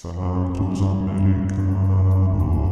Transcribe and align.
Santos 0.00 0.80
Americanos. 0.80 1.49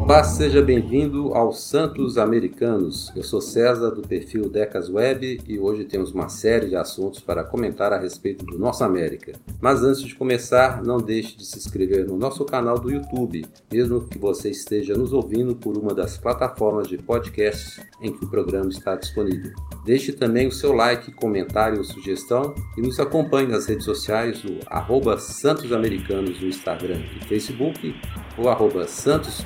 Olá, 0.09 0.25
seja 0.25 0.63
bem-vindo 0.63 1.35
aos 1.35 1.63
Santos 1.65 2.17
Americanos. 2.17 3.13
Eu 3.15 3.23
sou 3.23 3.43
César 3.43 3.91
do 3.91 4.01
perfil 4.01 4.49
Decas 4.49 4.89
Web 4.89 5.43
e 5.47 5.59
hoje 5.59 5.85
temos 5.85 6.13
uma 6.13 6.31
série 6.31 6.67
de 6.67 6.77
assuntos 6.77 7.21
para 7.21 7.45
comentar 7.45 7.93
a 7.93 7.99
respeito 7.99 8.43
do 8.43 8.59
nosso 8.59 8.83
América. 8.83 9.35
Mas 9.61 9.83
antes 9.83 10.01
de 10.01 10.15
começar, 10.15 10.83
não 10.83 10.97
deixe 10.97 11.37
de 11.37 11.45
se 11.45 11.59
inscrever 11.59 12.07
no 12.07 12.17
nosso 12.17 12.43
canal 12.47 12.79
do 12.79 12.91
YouTube, 12.91 13.45
mesmo 13.71 14.01
que 14.01 14.17
você 14.17 14.49
esteja 14.49 14.97
nos 14.97 15.13
ouvindo 15.13 15.55
por 15.55 15.77
uma 15.77 15.93
das 15.93 16.17
plataformas 16.17 16.89
de 16.89 16.97
podcast 16.97 17.83
em 18.01 18.11
que 18.11 18.25
o 18.25 18.31
programa 18.31 18.71
está 18.71 18.97
disponível. 18.97 19.53
Deixe 19.85 20.15
também 20.15 20.47
o 20.47 20.53
seu 20.53 20.73
like, 20.73 21.13
comentário 21.13 21.77
ou 21.77 21.85
sugestão 21.85 22.55
e 22.79 22.81
nos 22.81 22.99
acompanhe 22.99 23.47
nas 23.47 23.67
redes 23.67 23.85
sociais 23.85 24.41
do 24.41 24.59
arroba 24.69 25.19
Santos 25.19 25.71
Americanos 25.71 26.41
no 26.41 26.49
Instagram 26.49 27.03
e 27.15 27.27
Facebook 27.27 27.95
ou 28.39 28.49
arroba 28.49 28.87
Santos 28.87 29.45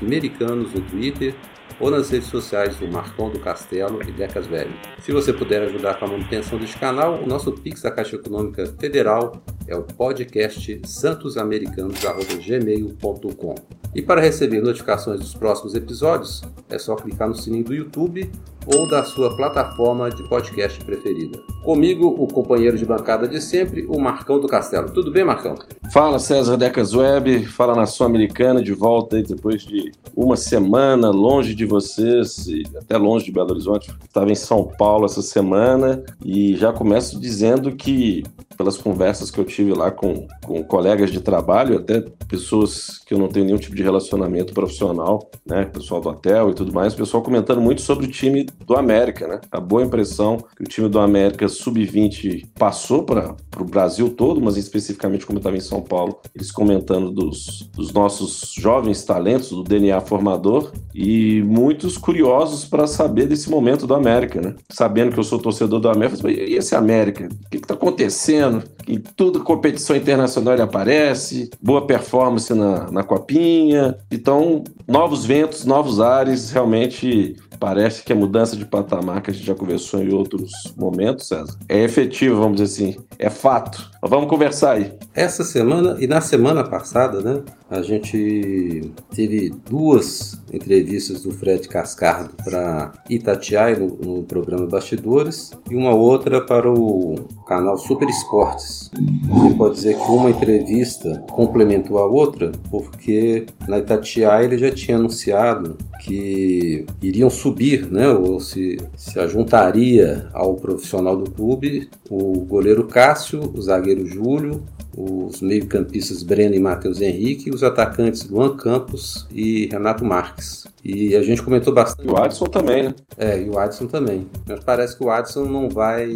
Americanos 0.52 0.74
no 0.74 0.80
Twitter 0.82 1.34
ou 1.80 1.90
nas 1.90 2.10
redes 2.10 2.28
sociais 2.28 2.76
do 2.76 2.86
Marcão 2.90 3.30
do 3.30 3.40
Castelo 3.40 4.02
e 4.02 4.12
Decas 4.12 4.46
Velho. 4.46 4.74
Se 5.00 5.10
você 5.12 5.32
puder 5.32 5.62
ajudar 5.62 5.98
com 5.98 6.04
a 6.04 6.08
manutenção 6.08 6.58
deste 6.58 6.78
canal, 6.78 7.22
o 7.22 7.26
nosso 7.26 7.52
Pix 7.52 7.80
da 7.82 7.90
Caixa 7.90 8.16
Econômica 8.16 8.66
Federal 8.78 9.42
é 9.66 9.74
o 9.76 9.82
podcast 9.82 10.80
santosamericanos.gmail.com. 10.84 13.54
E 13.94 14.00
para 14.00 14.22
receber 14.22 14.62
notificações 14.62 15.20
dos 15.20 15.34
próximos 15.34 15.74
episódios, 15.74 16.40
é 16.70 16.78
só 16.78 16.96
clicar 16.96 17.28
no 17.28 17.34
sininho 17.34 17.64
do 17.64 17.74
YouTube 17.74 18.30
ou 18.66 18.88
da 18.88 19.04
sua 19.04 19.36
plataforma 19.36 20.08
de 20.08 20.22
podcast 20.28 20.82
preferida. 20.84 21.38
Comigo, 21.62 22.06
o 22.06 22.26
companheiro 22.26 22.78
de 22.78 22.86
bancada 22.86 23.28
de 23.28 23.40
sempre, 23.40 23.84
o 23.86 23.98
Marcão 23.98 24.40
do 24.40 24.48
Castelo. 24.48 24.90
Tudo 24.90 25.10
bem, 25.10 25.24
Marcão? 25.24 25.56
Fala 25.92 26.18
César 26.18 26.56
Decas 26.56 26.94
Web, 26.94 27.44
fala 27.46 27.74
Nação 27.74 28.06
Americana 28.06 28.62
de 28.62 28.72
volta 28.72 29.16
aí 29.16 29.22
depois 29.22 29.62
de 29.62 29.92
uma 30.16 30.36
semana 30.36 31.10
longe 31.10 31.54
de 31.54 31.61
vocês 31.64 32.46
e 32.46 32.62
até 32.76 32.96
longe 32.96 33.24
de 33.24 33.32
Belo 33.32 33.50
Horizonte. 33.50 33.90
Estava 34.04 34.30
em 34.30 34.34
São 34.34 34.64
Paulo 34.64 35.04
essa 35.04 35.22
semana 35.22 36.02
e 36.24 36.56
já 36.56 36.72
começo 36.72 37.20
dizendo 37.20 37.72
que 37.72 38.24
pelas 38.56 38.76
conversas 38.76 39.30
que 39.30 39.38
eu 39.38 39.44
tive 39.44 39.72
lá 39.72 39.90
com, 39.90 40.26
com 40.44 40.62
colegas 40.62 41.10
de 41.10 41.20
trabalho, 41.20 41.76
até 41.76 42.00
pessoas 42.28 42.98
que 43.06 43.14
eu 43.14 43.18
não 43.18 43.28
tenho 43.28 43.46
nenhum 43.46 43.58
tipo 43.58 43.74
de 43.74 43.82
relacionamento 43.82 44.52
profissional, 44.52 45.30
né, 45.46 45.64
pessoal 45.64 46.00
do 46.00 46.08
hotel 46.08 46.50
e 46.50 46.54
tudo 46.54 46.72
mais, 46.72 46.94
o 46.94 46.96
pessoal 46.96 47.22
comentando 47.22 47.60
muito 47.60 47.82
sobre 47.82 48.06
o 48.06 48.10
time 48.10 48.46
do 48.66 48.76
América, 48.76 49.26
né? 49.26 49.40
A 49.50 49.60
boa 49.60 49.82
impressão 49.82 50.38
que 50.56 50.62
o 50.62 50.66
time 50.66 50.88
do 50.88 50.98
América 50.98 51.48
sub-20 51.48 52.48
passou 52.58 53.04
para 53.04 53.34
o 53.58 53.64
Brasil 53.64 54.10
todo, 54.10 54.40
mas 54.40 54.56
especificamente 54.56 55.26
como 55.26 55.38
estava 55.38 55.56
em 55.56 55.60
São 55.60 55.82
Paulo, 55.82 56.20
eles 56.34 56.50
comentando 56.50 57.10
dos, 57.10 57.68
dos 57.74 57.92
nossos 57.92 58.52
jovens 58.56 59.04
talentos, 59.04 59.50
do 59.50 59.62
DNA 59.62 60.00
formador, 60.00 60.72
e 60.94 61.42
muitos 61.42 61.96
curiosos 61.96 62.64
para 62.64 62.86
saber 62.86 63.26
desse 63.26 63.50
momento 63.50 63.86
do 63.86 63.94
América, 63.94 64.40
né? 64.40 64.54
Sabendo 64.70 65.12
que 65.12 65.18
eu 65.18 65.24
sou 65.24 65.38
torcedor 65.38 65.80
do 65.80 65.88
América, 65.88 66.30
e 66.30 66.54
esse 66.54 66.74
América? 66.74 67.28
O 67.46 67.50
que 67.50 67.56
está 67.56 67.74
acontecendo? 67.74 68.41
Em 68.86 68.98
tudo 68.98 69.44
competição 69.44 69.94
internacional 69.94 70.54
ele 70.54 70.62
aparece, 70.62 71.50
boa 71.60 71.86
performance 71.86 72.52
na, 72.52 72.90
na 72.90 73.02
copinha. 73.02 73.96
Então, 74.10 74.64
novos 74.88 75.24
ventos, 75.24 75.64
novos 75.64 76.00
ares, 76.00 76.50
realmente 76.50 77.36
parece 77.62 78.02
que 78.02 78.12
a 78.12 78.16
mudança 78.16 78.56
de 78.56 78.64
patamar 78.64 79.22
que 79.22 79.30
a 79.30 79.32
gente 79.32 79.46
já 79.46 79.54
conversou 79.54 80.02
em 80.02 80.12
outros 80.12 80.50
momentos, 80.76 81.28
César, 81.28 81.56
é 81.68 81.84
efetiva, 81.84 82.34
vamos 82.34 82.60
dizer 82.60 82.74
assim, 82.74 82.96
é 83.20 83.30
fato. 83.30 83.88
Mas 84.02 84.10
vamos 84.10 84.28
conversar 84.28 84.72
aí. 84.72 84.92
Essa 85.14 85.44
semana 85.44 85.96
e 86.00 86.08
na 86.08 86.20
semana 86.20 86.64
passada, 86.64 87.20
né, 87.20 87.40
a 87.72 87.80
gente 87.80 88.92
teve 89.14 89.48
duas 89.70 90.38
entrevistas 90.52 91.22
do 91.22 91.30
Fred 91.30 91.66
Cascardo 91.66 92.34
para 92.44 92.92
Itatiaia 93.08 93.78
no, 93.78 93.96
no, 93.96 94.22
programa 94.24 94.66
Bastidores 94.66 95.52
e 95.70 95.74
uma 95.74 95.94
outra 95.94 96.42
para 96.42 96.70
o 96.70 97.14
canal 97.46 97.78
Super 97.78 98.10
Esportes. 98.10 98.90
Você 99.26 99.54
pode 99.54 99.74
dizer 99.76 99.96
que 99.96 100.10
uma 100.10 100.28
entrevista 100.28 101.24
complementou 101.30 101.96
a 101.96 102.04
outra, 102.04 102.52
porque 102.70 103.46
na 103.66 103.78
Itatiaia 103.78 104.44
ele 104.44 104.58
já 104.58 104.70
tinha 104.70 104.98
anunciado 104.98 105.78
que 106.02 106.84
iriam 107.00 107.30
subir, 107.30 107.90
né, 107.90 108.10
ou 108.10 108.38
se, 108.38 108.76
se 108.94 109.18
ajuntaria 109.18 110.28
ao 110.34 110.56
profissional 110.56 111.16
do 111.16 111.30
clube 111.30 111.88
o 112.10 112.40
goleiro 112.40 112.84
Cássio, 112.84 113.50
o 113.54 113.62
zagueiro 113.62 114.06
Júlio, 114.06 114.62
os 114.96 115.40
meio-campistas 115.40 116.22
Breno 116.22 116.54
e 116.54 116.60
Matheus 116.60 117.00
Henrique, 117.00 117.50
os 117.50 117.62
atacantes 117.62 118.28
Luan 118.28 118.56
Campos 118.56 119.26
e 119.30 119.66
Renato 119.66 120.04
Marques. 120.04 120.66
E 120.84 121.14
a 121.14 121.22
gente 121.22 121.40
comentou 121.42 121.72
bastante. 121.72 122.08
E 122.08 122.10
o 122.10 122.16
Adson 122.16 122.46
também, 122.46 122.82
né? 122.82 122.94
É, 123.16 123.40
e 123.40 123.48
o 123.48 123.56
Adson 123.56 123.86
também. 123.86 124.26
Mas 124.48 124.60
parece 124.64 124.96
que 124.96 125.04
o 125.04 125.10
Adson 125.10 125.44
não 125.44 125.68
vai, 125.68 126.06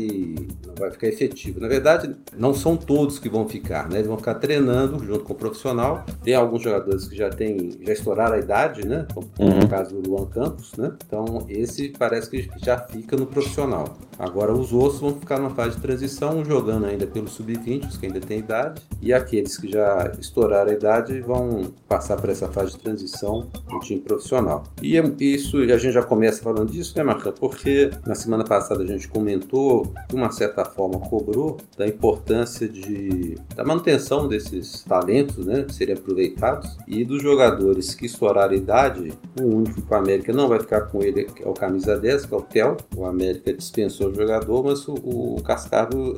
não 0.67 0.75
vai 0.77 0.91
ficar 0.91 1.07
efetivo. 1.07 1.61
Na 1.61 1.69
verdade, 1.69 2.17
não 2.37 2.53
são 2.53 2.77
todos 2.77 3.21
que 3.21 3.29
vão 3.29 3.49
ficar, 3.49 3.89
né? 3.89 3.99
Eles 3.99 4.09
vão 4.09 4.19
ficar 4.19 4.35
treinando 4.35 5.05
junto 5.05 5.21
com 5.21 5.33
o 5.35 5.37
profissional. 5.37 6.05
Tem 6.25 6.35
alguns 6.35 6.63
jogadores 6.63 7.07
que 7.07 7.17
já 7.17 7.31
têm, 7.31 7.79
já 7.81 7.93
estouraram 7.93 8.35
a 8.35 8.39
idade, 8.39 8.85
né? 8.85 9.07
Como 9.15 9.29
uhum. 9.39 9.61
no 9.61 9.69
caso 9.69 9.95
do 9.95 10.11
Luan 10.11 10.27
Campos, 10.27 10.73
né? 10.77 10.93
Então, 11.07 11.47
esse 11.49 11.91
parece 11.91 12.29
que 12.29 12.49
já 12.57 12.77
fica 12.77 13.17
no 13.17 13.27
profissional. 13.27 13.97
Agora, 14.19 14.53
os 14.53 14.73
outros 14.73 15.01
vão 15.01 15.15
ficar 15.15 15.39
numa 15.39 15.51
fase 15.51 15.77
de 15.77 15.83
transição, 15.83 16.45
jogando 16.45 16.87
ainda 16.87 17.07
pelo 17.07 17.29
sub-20, 17.29 17.89
os 17.89 17.97
que 17.97 18.07
ainda 18.07 18.19
têm 18.19 18.41
idade, 18.41 18.66
e 19.00 19.12
aqueles 19.12 19.56
que 19.56 19.71
já 19.71 20.12
estouraram 20.19 20.71
a 20.71 20.75
idade 20.75 21.21
vão 21.21 21.72
passar 21.88 22.16
por 22.16 22.31
essa 22.31 22.49
fase 22.49 22.72
de 22.72 22.78
transição 22.78 23.47
no 23.71 23.81
time 23.81 24.00
profissional. 24.00 24.65
E 24.82 24.97
é 24.97 25.04
isso, 25.21 25.59
a 25.59 25.78
gente 25.78 25.93
já 25.93 26.03
começa 26.03 26.43
falando 26.43 26.71
disso, 26.71 26.94
né, 26.97 27.03
Marca? 27.03 27.32
Porque 27.32 27.91
na 28.06 28.15
semana 28.15 28.44
passada 28.44 28.82
a 28.82 28.87
gente 28.87 29.09
comentou, 29.09 29.93
de 30.09 30.15
uma 30.15 30.31
certa 30.31 30.65
forma, 30.65 30.99
cobrou 30.99 31.56
da 31.77 31.87
importância 31.87 32.69
de, 32.69 33.37
da 33.54 33.65
manutenção 33.65 34.28
desses 34.28 34.83
talentos, 34.83 35.47
né, 35.47 35.66
serem 35.71 35.94
aproveitados, 35.94 36.77
e 36.87 37.04
dos 37.04 37.22
jogadores 37.22 37.94
que 37.94 38.06
estouraram 38.06 38.53
a 38.53 38.56
idade, 38.56 39.12
o 39.41 39.44
único 39.44 39.83
que 39.83 39.93
o 39.93 39.97
América 39.97 40.33
não 40.33 40.48
vai 40.48 40.60
ficar 40.60 40.83
com 40.83 41.03
ele 41.03 41.27
é 41.41 41.48
o 41.48 41.53
camisa 41.53 41.97
10, 41.97 42.27
que 42.27 42.34
é 42.34 42.37
o 42.37 42.43
Tel. 42.43 42.77
O 42.97 43.04
América 43.04 43.53
dispensou 43.53 44.10
o 44.10 44.15
jogador, 44.15 44.65
mas 44.65 44.87
o, 44.88 44.94
o 44.94 45.37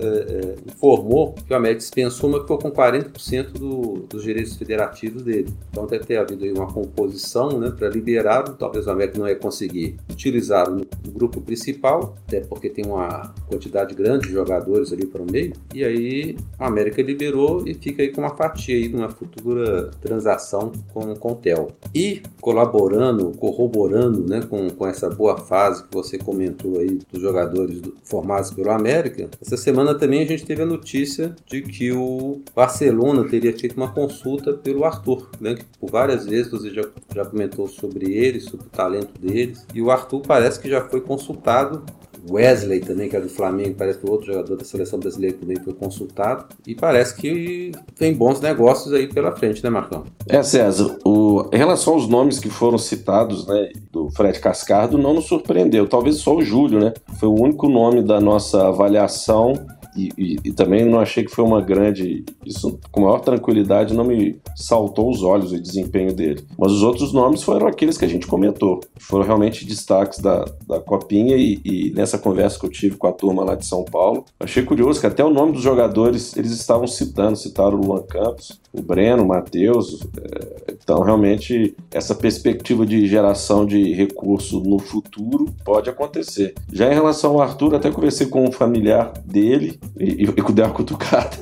é, 0.00 0.06
é, 0.06 0.54
informou 0.66 1.34
que 1.34 1.52
o 1.52 1.56
América 1.56 1.80
dispensou, 1.80 2.30
mas 2.30 2.37
ficou 2.40 2.58
com 2.58 2.70
40% 2.70 3.52
do, 3.52 4.06
dos 4.08 4.22
direitos 4.22 4.56
federativos 4.56 5.22
dele. 5.22 5.48
Então 5.70 5.86
deve 5.86 6.04
ter 6.04 6.18
havido 6.18 6.44
aí 6.44 6.52
uma 6.52 6.66
composição 6.66 7.58
né, 7.58 7.70
para 7.70 7.88
liberar 7.88 8.48
talvez 8.58 8.86
o 8.86 8.90
América 8.90 9.18
não 9.18 9.28
ia 9.28 9.36
conseguir 9.36 9.96
utilizá-lo 10.10 10.86
no 11.04 11.12
grupo 11.12 11.40
principal, 11.40 12.16
até 12.26 12.40
porque 12.40 12.68
tem 12.68 12.84
uma 12.86 13.34
quantidade 13.48 13.94
grande 13.94 14.28
de 14.28 14.32
jogadores 14.32 14.92
ali 14.92 15.06
para 15.06 15.22
o 15.22 15.30
meio, 15.30 15.52
e 15.74 15.84
aí 15.84 16.36
o 16.58 16.64
América 16.64 17.02
liberou 17.02 17.66
e 17.66 17.74
fica 17.74 18.02
aí 18.02 18.10
com 18.10 18.20
uma 18.20 18.36
fatia 18.36 18.74
aí 18.74 18.88
de 18.88 18.96
uma 18.96 19.08
futura 19.08 19.90
transação 20.00 20.72
com, 20.92 21.14
com 21.14 21.32
o 21.32 21.34
Tel. 21.34 21.68
E 21.94 22.22
colaborando, 22.40 23.32
corroborando 23.38 24.28
né, 24.28 24.42
com, 24.42 24.68
com 24.70 24.86
essa 24.86 25.08
boa 25.08 25.36
fase 25.38 25.84
que 25.84 25.94
você 25.94 26.18
comentou 26.18 26.78
aí 26.78 26.98
dos 27.10 27.20
jogadores 27.20 27.80
do, 27.80 27.94
formados 28.04 28.50
pelo 28.50 28.70
América, 28.70 29.28
essa 29.40 29.56
semana 29.56 29.94
também 29.94 30.22
a 30.22 30.26
gente 30.26 30.44
teve 30.44 30.62
a 30.62 30.66
notícia 30.66 31.34
de 31.46 31.62
que 31.62 31.92
o 31.92 32.27
Barcelona 32.54 33.28
teria 33.28 33.56
feito 33.56 33.76
uma 33.76 33.92
consulta 33.92 34.52
pelo 34.52 34.84
Arthur, 34.84 35.28
né, 35.40 35.54
que 35.54 35.64
por 35.78 35.90
várias 35.90 36.26
vezes 36.26 36.50
você 36.50 36.70
já, 36.70 36.82
já 37.14 37.24
comentou 37.24 37.68
sobre 37.68 38.12
eles, 38.12 38.44
sobre 38.44 38.66
o 38.66 38.70
talento 38.70 39.12
deles. 39.20 39.66
E 39.74 39.82
o 39.82 39.90
Arthur 39.90 40.20
parece 40.20 40.60
que 40.60 40.68
já 40.68 40.86
foi 40.88 41.00
consultado. 41.00 41.82
Wesley 42.30 42.80
também, 42.80 43.08
que 43.08 43.16
é 43.16 43.20
do 43.20 43.28
Flamengo, 43.28 43.76
parece 43.78 43.98
que 43.98 44.06
o 44.06 44.10
outro 44.10 44.26
jogador 44.26 44.56
da 44.56 44.64
seleção 44.64 44.98
brasileira 44.98 45.36
também 45.36 45.56
foi 45.56 45.72
consultado. 45.72 46.46
E 46.66 46.74
parece 46.74 47.16
que 47.16 47.72
tem 47.96 48.12
bons 48.12 48.40
negócios 48.40 48.92
aí 48.92 49.06
pela 49.06 49.34
frente, 49.36 49.62
né, 49.62 49.70
Marcão? 49.70 50.04
É, 50.28 50.42
César, 50.42 50.98
o... 51.04 51.48
em 51.52 51.56
relação 51.56 51.94
aos 51.94 52.08
nomes 52.08 52.38
que 52.38 52.50
foram 52.50 52.76
citados, 52.76 53.46
né, 53.46 53.70
do 53.92 54.10
Fred 54.10 54.38
Cascardo, 54.40 54.98
não 54.98 55.14
nos 55.14 55.26
surpreendeu. 55.26 55.86
Talvez 55.86 56.16
só 56.16 56.36
o 56.36 56.42
Júlio, 56.42 56.80
né? 56.80 56.92
Foi 57.18 57.28
o 57.28 57.40
único 57.40 57.68
nome 57.68 58.02
da 58.02 58.20
nossa 58.20 58.68
avaliação 58.68 59.54
e, 59.98 60.12
e, 60.16 60.36
e, 60.44 60.52
também 60.52 60.84
não 60.84 61.00
achei 61.00 61.24
que 61.24 61.30
foi 61.30 61.44
uma 61.44 61.60
grande. 61.60 62.24
Isso, 62.46 62.78
com 62.92 63.00
maior 63.00 63.18
tranquilidade, 63.18 63.92
não 63.92 64.04
me 64.04 64.38
saltou 64.54 65.10
os 65.10 65.24
olhos 65.24 65.50
o 65.50 65.60
desempenho 65.60 66.14
dele. 66.14 66.44
Mas 66.56 66.70
os 66.70 66.84
outros 66.84 67.12
nomes 67.12 67.42
foram 67.42 67.66
aqueles 67.66 67.98
que 67.98 68.04
a 68.04 68.08
gente 68.08 68.26
comentou. 68.26 68.80
Foram 68.96 69.24
realmente 69.24 69.66
destaques 69.66 70.20
da, 70.20 70.44
da 70.66 70.78
Copinha 70.78 71.36
e, 71.36 71.60
e 71.64 71.90
nessa 71.90 72.16
conversa 72.16 72.60
que 72.60 72.66
eu 72.66 72.70
tive 72.70 72.96
com 72.96 73.08
a 73.08 73.12
turma 73.12 73.42
lá 73.42 73.56
de 73.56 73.66
São 73.66 73.84
Paulo, 73.84 74.24
achei 74.38 74.62
curioso 74.62 75.00
que 75.00 75.06
até 75.06 75.24
o 75.24 75.30
nome 75.30 75.52
dos 75.52 75.62
jogadores 75.62 76.36
eles 76.36 76.52
estavam 76.52 76.86
citando. 76.86 77.36
Citaram 77.36 77.78
o 77.78 77.84
Luan 77.84 78.02
Campos, 78.02 78.60
o 78.72 78.80
Breno, 78.80 79.24
o 79.24 79.28
Matheus. 79.28 80.00
É, 80.20 80.74
então, 80.82 81.02
realmente, 81.02 81.74
essa 81.90 82.14
perspectiva 82.14 82.86
de 82.86 83.06
geração 83.06 83.66
de 83.66 83.92
recurso 83.92 84.60
no 84.60 84.78
futuro 84.78 85.46
pode 85.64 85.90
acontecer. 85.90 86.54
Já 86.72 86.90
em 86.90 86.94
relação 86.94 87.32
ao 87.32 87.42
Arthur, 87.42 87.74
até 87.74 87.90
conversei 87.90 88.26
com 88.26 88.44
um 88.44 88.52
familiar 88.52 89.12
dele 89.24 89.78
e, 89.98 90.24
e, 90.24 90.24
e 90.24 90.52
dei 90.52 90.64
uma 90.64 90.74
cutucada. 90.74 91.36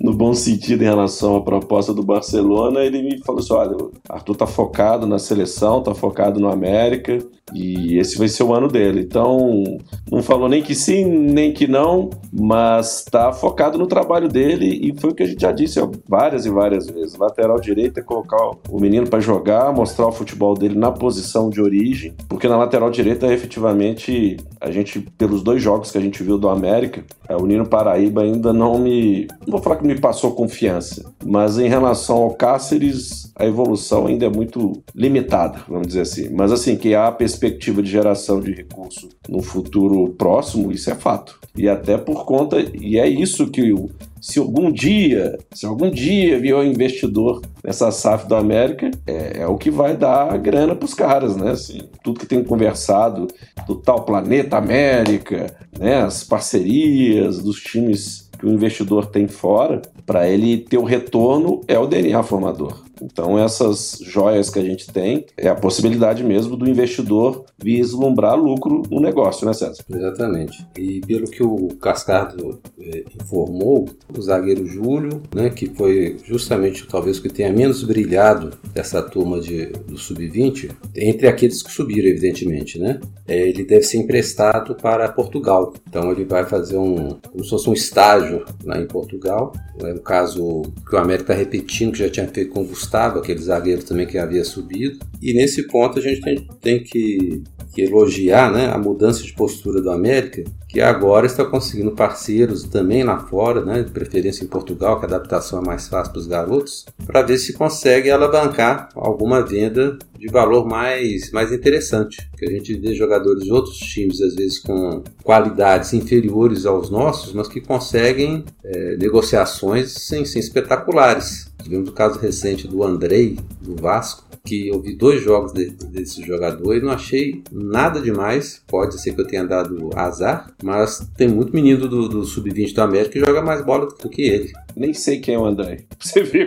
No 0.00 0.12
bom 0.12 0.34
sentido 0.34 0.82
em 0.82 0.86
relação 0.86 1.36
à 1.36 1.42
proposta 1.42 1.92
do 1.92 2.02
Barcelona, 2.02 2.80
ele 2.80 3.02
me 3.02 3.18
falou 3.24 3.40
assim: 3.40 3.52
olha, 3.52 3.76
o 3.76 3.92
Arthur 4.08 4.36
tá 4.36 4.46
focado 4.46 5.06
na 5.06 5.18
seleção, 5.18 5.82
tá 5.82 5.94
focado 5.94 6.40
no 6.40 6.50
América, 6.50 7.18
e 7.54 7.98
esse 7.98 8.16
vai 8.18 8.28
ser 8.28 8.42
o 8.42 8.54
ano 8.54 8.68
dele. 8.68 9.00
Então, 9.00 9.64
não 10.10 10.22
falou 10.22 10.48
nem 10.48 10.62
que 10.62 10.74
sim, 10.74 11.04
nem 11.04 11.52
que 11.52 11.66
não, 11.66 12.10
mas 12.32 13.04
tá 13.04 13.32
focado 13.32 13.78
no 13.78 13.86
trabalho 13.86 14.28
dele 14.28 14.66
e 14.66 14.98
foi 14.98 15.10
o 15.10 15.14
que 15.14 15.22
a 15.22 15.26
gente 15.26 15.40
já 15.40 15.52
disse 15.52 15.80
várias 16.08 16.46
e 16.46 16.50
várias 16.50 16.86
vezes. 16.86 17.16
Lateral 17.16 17.60
direito 17.60 18.00
é 18.00 18.02
colocar 18.02 18.50
o 18.68 18.80
menino 18.80 19.06
para 19.06 19.20
jogar, 19.20 19.72
mostrar 19.72 20.06
o 20.06 20.12
futebol 20.12 20.54
dele 20.54 20.74
na 20.74 20.90
posição 20.90 21.50
de 21.50 21.60
origem, 21.60 22.14
porque 22.28 22.48
na 22.48 22.56
lateral 22.56 22.90
direita, 22.90 23.32
efetivamente, 23.32 24.36
a 24.60 24.70
gente, 24.70 25.00
pelos 25.16 25.42
dois 25.42 25.62
jogos 25.62 25.90
que 25.90 25.98
a 25.98 26.00
gente 26.00 26.22
viu 26.22 26.38
do 26.38 26.48
América, 26.48 27.04
é, 27.28 27.36
o 27.36 27.46
Nino 27.46 27.66
Paraíba 27.66 28.22
ainda 28.22 28.52
não 28.52 28.78
me. 28.78 29.26
Não 29.46 29.52
vou 29.52 29.60
falar 29.68 29.76
que 29.76 29.86
me 29.86 30.00
passou 30.00 30.32
confiança, 30.32 31.12
mas 31.24 31.58
em 31.58 31.68
relação 31.68 32.16
ao 32.16 32.34
Cáceres, 32.34 33.30
a 33.36 33.44
evolução 33.44 34.06
ainda 34.06 34.24
é 34.24 34.30
muito 34.30 34.82
limitada, 34.94 35.60
vamos 35.68 35.88
dizer 35.88 36.00
assim. 36.00 36.30
Mas 36.30 36.50
assim, 36.50 36.76
que 36.76 36.94
há 36.94 37.12
perspectiva 37.12 37.82
de 37.82 37.90
geração 37.90 38.40
de 38.40 38.52
recurso 38.52 39.08
no 39.28 39.42
futuro 39.42 40.14
próximo, 40.14 40.72
isso 40.72 40.90
é 40.90 40.94
fato. 40.94 41.38
E 41.54 41.68
até 41.68 41.98
por 41.98 42.24
conta, 42.24 42.56
e 42.60 42.98
é 42.98 43.06
isso 43.06 43.50
que 43.50 43.72
o, 43.72 43.90
se 44.20 44.38
algum 44.38 44.72
dia, 44.72 45.36
se 45.52 45.66
algum 45.66 45.90
dia 45.90 46.38
vier 46.38 46.56
um 46.56 46.64
investidor 46.64 47.42
nessa 47.62 47.90
SAF 47.90 48.26
do 48.26 48.36
América, 48.36 48.90
é, 49.06 49.40
é 49.40 49.46
o 49.46 49.58
que 49.58 49.70
vai 49.70 49.96
dar 49.96 50.36
grana 50.38 50.74
para 50.74 50.86
os 50.86 50.94
caras, 50.94 51.36
né? 51.36 51.50
Assim, 51.50 51.80
tudo 52.02 52.20
que 52.20 52.26
tem 52.26 52.42
conversado 52.42 53.28
do 53.66 53.74
tal 53.74 54.04
planeta 54.04 54.56
América, 54.56 55.46
né? 55.78 55.96
As 55.96 56.24
parcerias 56.24 57.42
dos 57.42 57.60
times 57.60 58.27
que 58.38 58.46
o 58.46 58.52
investidor 58.52 59.06
tem 59.06 59.26
fora, 59.26 59.82
para 60.06 60.28
ele 60.28 60.58
ter 60.58 60.78
o 60.78 60.84
retorno 60.84 61.62
é 61.66 61.78
o 61.78 61.86
DNA 61.86 62.22
formador. 62.22 62.82
Então, 63.02 63.38
essas 63.38 63.98
joias 64.02 64.50
que 64.50 64.58
a 64.58 64.62
gente 64.62 64.86
tem 64.88 65.26
é 65.36 65.48
a 65.48 65.54
possibilidade 65.54 66.24
mesmo 66.24 66.56
do 66.56 66.68
investidor 66.68 67.44
vislumbrar 67.56 68.36
lucro 68.36 68.82
no 68.90 69.00
negócio, 69.00 69.46
né, 69.46 69.52
César? 69.52 69.84
Exatamente. 69.88 70.66
E 70.76 71.00
pelo 71.00 71.28
que 71.28 71.42
o 71.42 71.68
Cascardo 71.80 72.60
eh, 72.80 73.04
informou, 73.20 73.88
o 74.16 74.22
zagueiro 74.22 74.66
Júlio, 74.66 75.22
né, 75.34 75.50
que 75.50 75.66
foi 75.66 76.16
justamente 76.24 76.86
talvez 76.86 77.18
o 77.18 77.22
que 77.22 77.28
tenha 77.28 77.52
menos 77.52 77.82
brilhado 77.82 78.52
dessa 78.72 79.02
turma 79.02 79.40
de, 79.40 79.66
do 79.66 79.96
Sub-20, 79.96 80.70
entre 80.96 81.28
aqueles 81.28 81.62
que 81.62 81.70
subiram, 81.70 82.08
evidentemente, 82.08 82.78
né, 82.78 83.00
é, 83.26 83.48
ele 83.48 83.64
deve 83.64 83.82
ser 83.82 83.98
emprestado 83.98 84.74
para 84.74 85.08
Portugal. 85.08 85.72
Então, 85.88 86.10
ele 86.10 86.24
vai 86.24 86.44
fazer 86.44 86.76
um, 86.76 87.18
como 87.30 87.44
se 87.44 87.50
fosse 87.50 87.70
um 87.70 87.72
estágio 87.72 88.44
lá 88.64 88.78
em 88.78 88.86
Portugal. 88.86 89.52
É 89.82 89.92
um 89.92 89.98
caso 89.98 90.62
que 90.88 90.94
o 90.94 90.98
América 90.98 91.32
está 91.32 91.34
repetindo, 91.34 91.92
que 91.92 91.98
já 91.98 92.08
tinha 92.08 92.26
feito 92.28 92.52
com 92.52 92.62
o 92.62 92.66
Gustavo, 92.66 92.87
aquele 92.90 93.40
zagueiro 93.40 93.82
também 93.82 94.06
que 94.06 94.18
havia 94.18 94.44
subido. 94.44 94.98
E 95.20 95.32
nesse 95.32 95.66
ponto 95.66 95.98
a 95.98 96.02
gente 96.02 96.20
tem, 96.20 96.48
tem 96.60 96.82
que, 96.82 97.42
que, 97.72 97.82
elogiar 97.82 98.52
né, 98.52 98.68
a 98.68 98.78
mudança 98.78 99.22
de 99.22 99.32
postura 99.32 99.80
do 99.80 99.90
América, 99.90 100.44
que 100.68 100.80
agora 100.80 101.26
está 101.26 101.44
conseguindo 101.44 101.92
parceiros 101.92 102.62
também 102.64 103.02
lá 103.02 103.18
fora, 103.18 103.64
né, 103.64 103.82
de 103.82 103.90
preferência 103.90 104.44
em 104.44 104.48
Portugal, 104.48 104.98
que 104.98 105.06
a 105.06 105.08
adaptação 105.08 105.60
é 105.60 105.66
mais 105.66 105.88
fácil 105.88 106.12
para 106.12 106.20
os 106.20 106.26
garotos, 106.26 106.86
para 107.06 107.22
ver 107.22 107.38
se 107.38 107.52
consegue 107.52 108.10
alavancar 108.10 108.88
alguma 108.94 109.42
venda 109.42 109.98
de 110.18 110.26
valor 110.28 110.66
mais, 110.66 111.30
mais 111.30 111.52
interessante. 111.52 112.28
Que 112.36 112.46
a 112.46 112.50
gente 112.50 112.74
vê 112.74 112.94
jogadores 112.94 113.44
de 113.44 113.52
outros 113.52 113.78
times, 113.78 114.20
às 114.20 114.34
vezes 114.34 114.58
com 114.58 115.02
qualidades 115.22 115.92
inferiores 115.92 116.66
aos 116.66 116.90
nossos, 116.90 117.32
mas 117.32 117.48
que 117.48 117.60
conseguem 117.60 118.44
é, 118.64 118.96
negociações 118.96 119.92
sem, 119.92 120.24
sem 120.24 120.40
espetaculares. 120.40 121.47
Tivemos 121.62 121.88
o 121.88 121.92
caso 121.92 122.18
recente 122.18 122.66
do 122.66 122.82
Andrei, 122.82 123.38
do 123.60 123.76
Vasco, 123.76 124.28
que 124.44 124.68
eu 124.68 124.80
vi 124.80 124.96
dois 124.96 125.22
jogos 125.22 125.52
de, 125.52 125.70
desse 125.70 126.22
jogador 126.22 126.74
e 126.74 126.80
não 126.80 126.90
achei 126.90 127.42
nada 127.52 128.00
demais. 128.00 128.62
Pode 128.66 129.00
ser 129.00 129.14
que 129.14 129.20
eu 129.20 129.26
tenha 129.26 129.44
dado 129.44 129.90
azar, 129.94 130.50
mas 130.62 131.06
tem 131.16 131.28
muito 131.28 131.54
menino 131.54 131.86
do, 131.86 132.08
do 132.08 132.24
Sub-20 132.24 132.74
do 132.74 132.82
América 132.82 133.12
que 133.12 133.20
joga 133.20 133.42
mais 133.42 133.64
bola 133.64 133.86
do 133.86 134.08
que 134.08 134.22
ele. 134.22 134.52
Nem 134.74 134.94
sei 134.94 135.20
quem 135.20 135.34
é 135.34 135.38
o 135.38 135.44
André. 135.44 135.84
Você 136.00 136.22
viu? 136.22 136.46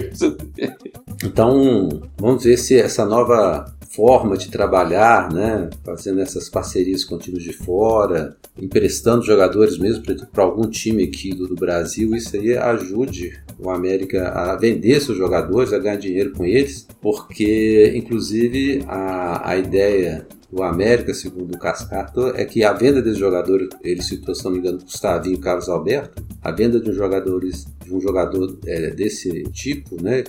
Então, 1.23 2.01
vamos 2.17 2.43
ver 2.43 2.57
se 2.57 2.77
essa 2.77 3.05
nova 3.05 3.71
forma 3.93 4.37
de 4.37 4.49
trabalhar, 4.49 5.31
né? 5.31 5.69
fazendo 5.83 6.21
essas 6.21 6.49
parcerias 6.49 7.03
com 7.03 7.17
times 7.17 7.43
de 7.43 7.53
fora, 7.53 8.37
emprestando 8.57 9.23
jogadores 9.23 9.77
mesmo 9.77 10.03
para 10.31 10.43
algum 10.43 10.69
time 10.69 11.03
aqui 11.03 11.33
do, 11.33 11.47
do, 11.47 11.55
Brasil, 11.55 12.15
isso 12.15 12.35
aí 12.35 12.57
ajude 12.57 13.39
o 13.59 13.69
América 13.69 14.29
a 14.29 14.55
vender 14.55 15.01
seus 15.01 15.17
jogadores, 15.17 15.73
a 15.73 15.79
ganhar 15.79 15.97
dinheiro 15.97 16.31
com 16.31 16.45
eles, 16.45 16.87
porque 17.01 17.91
inclusive 17.95 18.83
a, 18.87 19.49
a 19.49 19.57
ideia 19.57 20.25
do 20.51 20.63
América, 20.63 21.13
segundo 21.13 21.55
o 21.55 21.57
Cascato, 21.59 22.27
é 22.35 22.43
que 22.43 22.63
a 22.63 22.73
venda 22.73 23.01
desse 23.01 23.19
jogador, 23.19 23.69
ele 23.81 24.01
citou, 24.01 24.35
se 24.35 24.43
não 24.43 24.51
me 24.51 24.59
engano, 24.59 24.79
Gustavinho 24.79 25.35
e 25.35 25.39
Carlos 25.39 25.69
Alberto, 25.69 26.21
a 26.41 26.51
venda 26.51 26.79
de 26.79 26.89
um 26.89 26.93
jogador, 26.93 27.39
de 27.39 27.93
um 27.93 28.01
jogador 28.01 28.59
é, 28.65 28.89
desse 28.89 29.43
tipo, 29.43 30.01
né, 30.01 30.23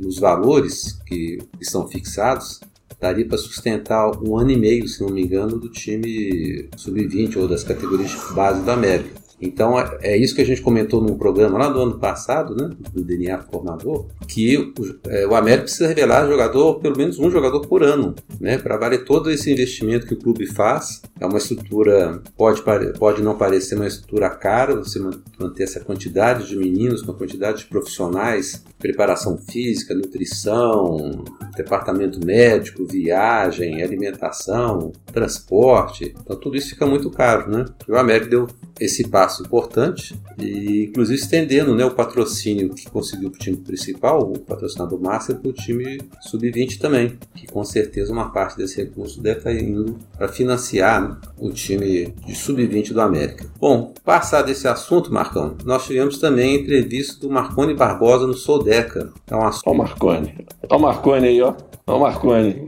nos 0.00 0.18
valores 0.20 1.00
que 1.06 1.38
estão 1.60 1.88
fixados, 1.88 2.60
daria 3.04 3.26
para 3.26 3.36
sustentar 3.36 4.10
um 4.22 4.38
ano 4.38 4.50
e 4.50 4.56
meio, 4.56 4.88
se 4.88 5.02
não 5.02 5.10
me 5.10 5.22
engano, 5.22 5.58
do 5.58 5.68
time 5.68 6.70
sub-20 6.74 7.36
ou 7.36 7.46
das 7.46 7.62
categorias 7.62 8.10
de 8.10 8.34
base 8.34 8.62
do 8.62 8.70
América. 8.70 9.23
Então 9.40 9.78
é, 9.78 9.98
é 10.02 10.16
isso 10.16 10.34
que 10.34 10.42
a 10.42 10.46
gente 10.46 10.62
comentou 10.62 11.00
num 11.00 11.16
programa 11.16 11.58
lá 11.58 11.68
do 11.68 11.80
ano 11.80 11.98
passado, 11.98 12.54
né, 12.54 12.70
do 12.92 13.02
DNA 13.02 13.38
Formador, 13.42 14.06
que 14.28 14.56
o, 14.56 14.72
é, 15.08 15.26
o 15.26 15.34
América 15.34 15.64
precisa 15.64 15.88
revelar 15.88 16.26
jogador, 16.28 16.80
pelo 16.80 16.96
menos 16.96 17.18
um 17.18 17.30
jogador 17.30 17.60
por 17.66 17.82
ano, 17.82 18.14
né, 18.40 18.58
para 18.58 18.76
valer 18.76 19.04
todo 19.04 19.30
esse 19.30 19.50
investimento 19.50 20.06
que 20.06 20.14
o 20.14 20.18
clube 20.18 20.46
faz. 20.46 21.02
É 21.20 21.26
uma 21.26 21.38
estrutura, 21.38 22.22
pode, 22.36 22.62
pode 22.98 23.22
não 23.22 23.36
parecer 23.36 23.74
uma 23.74 23.86
estrutura 23.86 24.30
cara, 24.30 24.76
você 24.76 24.98
manter 25.38 25.64
essa 25.64 25.80
quantidade 25.80 26.48
de 26.48 26.56
meninos, 26.56 27.02
uma 27.02 27.14
quantidade 27.14 27.58
de 27.58 27.66
profissionais, 27.66 28.62
preparação 28.78 29.38
física, 29.38 29.94
nutrição, 29.94 31.24
departamento 31.56 32.24
médico, 32.24 32.84
viagem, 32.84 33.82
alimentação, 33.82 34.92
transporte. 35.12 36.14
Então 36.20 36.36
tudo 36.36 36.56
isso 36.56 36.70
fica 36.70 36.86
muito 36.86 37.10
caro, 37.10 37.50
né? 37.50 37.64
E 37.88 37.90
o 37.90 37.96
América 37.96 38.28
deu 38.28 38.46
esse 38.78 39.08
passo 39.08 39.33
importante 39.42 40.14
e 40.38 40.84
inclusive 40.84 41.20
estendendo 41.20 41.74
né, 41.74 41.84
o 41.84 41.90
patrocínio 41.90 42.74
que 42.74 42.88
conseguiu 42.90 43.30
para 43.30 43.36
o 43.36 43.40
time 43.40 43.56
principal, 43.56 44.20
o 44.20 44.38
patrocinador 44.38 45.00
master, 45.00 45.36
para 45.36 45.48
o 45.48 45.52
time 45.52 46.00
sub-20 46.22 46.78
também, 46.78 47.18
que 47.34 47.46
com 47.46 47.64
certeza 47.64 48.12
uma 48.12 48.30
parte 48.30 48.56
desse 48.56 48.76
recurso 48.76 49.20
deve 49.20 49.38
estar 49.38 49.52
indo 49.52 49.98
para 50.16 50.28
financiar 50.28 51.02
né, 51.02 51.16
o 51.38 51.50
time 51.50 52.14
de 52.26 52.34
sub-20 52.34 52.92
do 52.92 53.00
América. 53.00 53.46
Bom, 53.58 53.92
passado 54.04 54.50
esse 54.50 54.68
assunto, 54.68 55.12
Marcão, 55.12 55.56
nós 55.64 55.84
tivemos 55.84 56.18
também 56.18 56.56
a 56.56 56.60
entrevista 56.60 57.20
do 57.20 57.30
Marconi 57.30 57.74
Barbosa 57.74 58.26
no 58.26 58.34
Sodeca. 58.34 59.12
É 59.26 59.36
um 59.36 59.46
assunto... 59.46 59.66
Olha 59.66 59.74
o 59.74 59.78
Marconi. 59.78 60.34
Olha 60.68 60.78
o 60.78 60.82
Marconi 60.82 61.28
aí, 61.28 61.42
ó. 61.42 61.54
Olha 61.86 61.96
o 61.96 62.00
Marconi. 62.00 62.66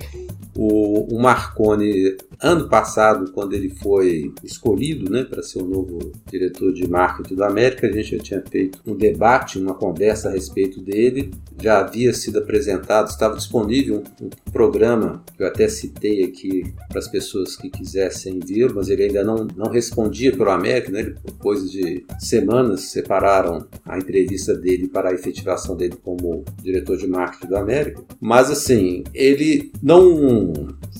O, 0.55 1.15
o 1.15 1.21
Marconi 1.21 2.17
ano 2.41 2.69
passado, 2.69 3.31
quando 3.33 3.55
ele 3.55 3.71
foi 3.71 4.33
escolhido 4.43 5.11
né, 5.11 5.25
para 5.25 5.43
ser 5.43 5.59
o 5.59 5.67
novo 5.67 6.13
diretor 6.31 6.73
de 6.73 6.89
marketing 6.89 7.35
do 7.35 7.45
América, 7.45 7.87
a 7.87 7.93
gente 7.93 8.17
já 8.17 8.23
tinha 8.23 8.43
feito 8.49 8.79
um 8.87 8.95
debate, 8.95 9.59
uma 9.59 9.75
conversa 9.75 10.29
a 10.29 10.33
respeito 10.33 10.81
dele. 10.81 11.31
Já 11.61 11.81
havia 11.81 12.13
sido 12.13 12.39
apresentado, 12.39 13.09
estava 13.09 13.37
disponível 13.37 14.03
um, 14.21 14.29
programa 14.53 15.23
que 15.37 15.43
eu 15.43 15.47
até 15.47 15.69
citei 15.69 16.25
aqui 16.25 16.75
para 16.89 16.99
as 16.99 17.09
pessoas 17.09 17.57
que 17.57 17.71
quisessem 17.71 18.39
ver, 18.39 18.73
mas 18.73 18.89
ele 18.89 19.05
ainda 19.05 19.25
não, 19.25 19.47
não 19.57 19.71
respondia 19.71 20.35
pelo 20.37 20.51
América. 20.51 20.91
Né? 20.93 21.01
Ele, 21.01 21.15
coisa 21.39 21.67
de 21.69 22.05
semanas, 22.19 22.83
separaram 22.83 23.67
a 23.85 23.99
entrevista 23.99 24.55
dele 24.55 24.89
para 24.89 25.11
a 25.11 25.15
efetivação 25.15 25.77
dele 25.77 25.97
como 26.03 26.45
diretor 26.63 26.97
de 26.97 27.07
marketing 27.07 27.49
do 27.49 27.57
América. 27.57 28.03
Mas, 28.21 28.51
assim, 28.51 29.05
ele 29.15 29.71
não, 29.83 30.53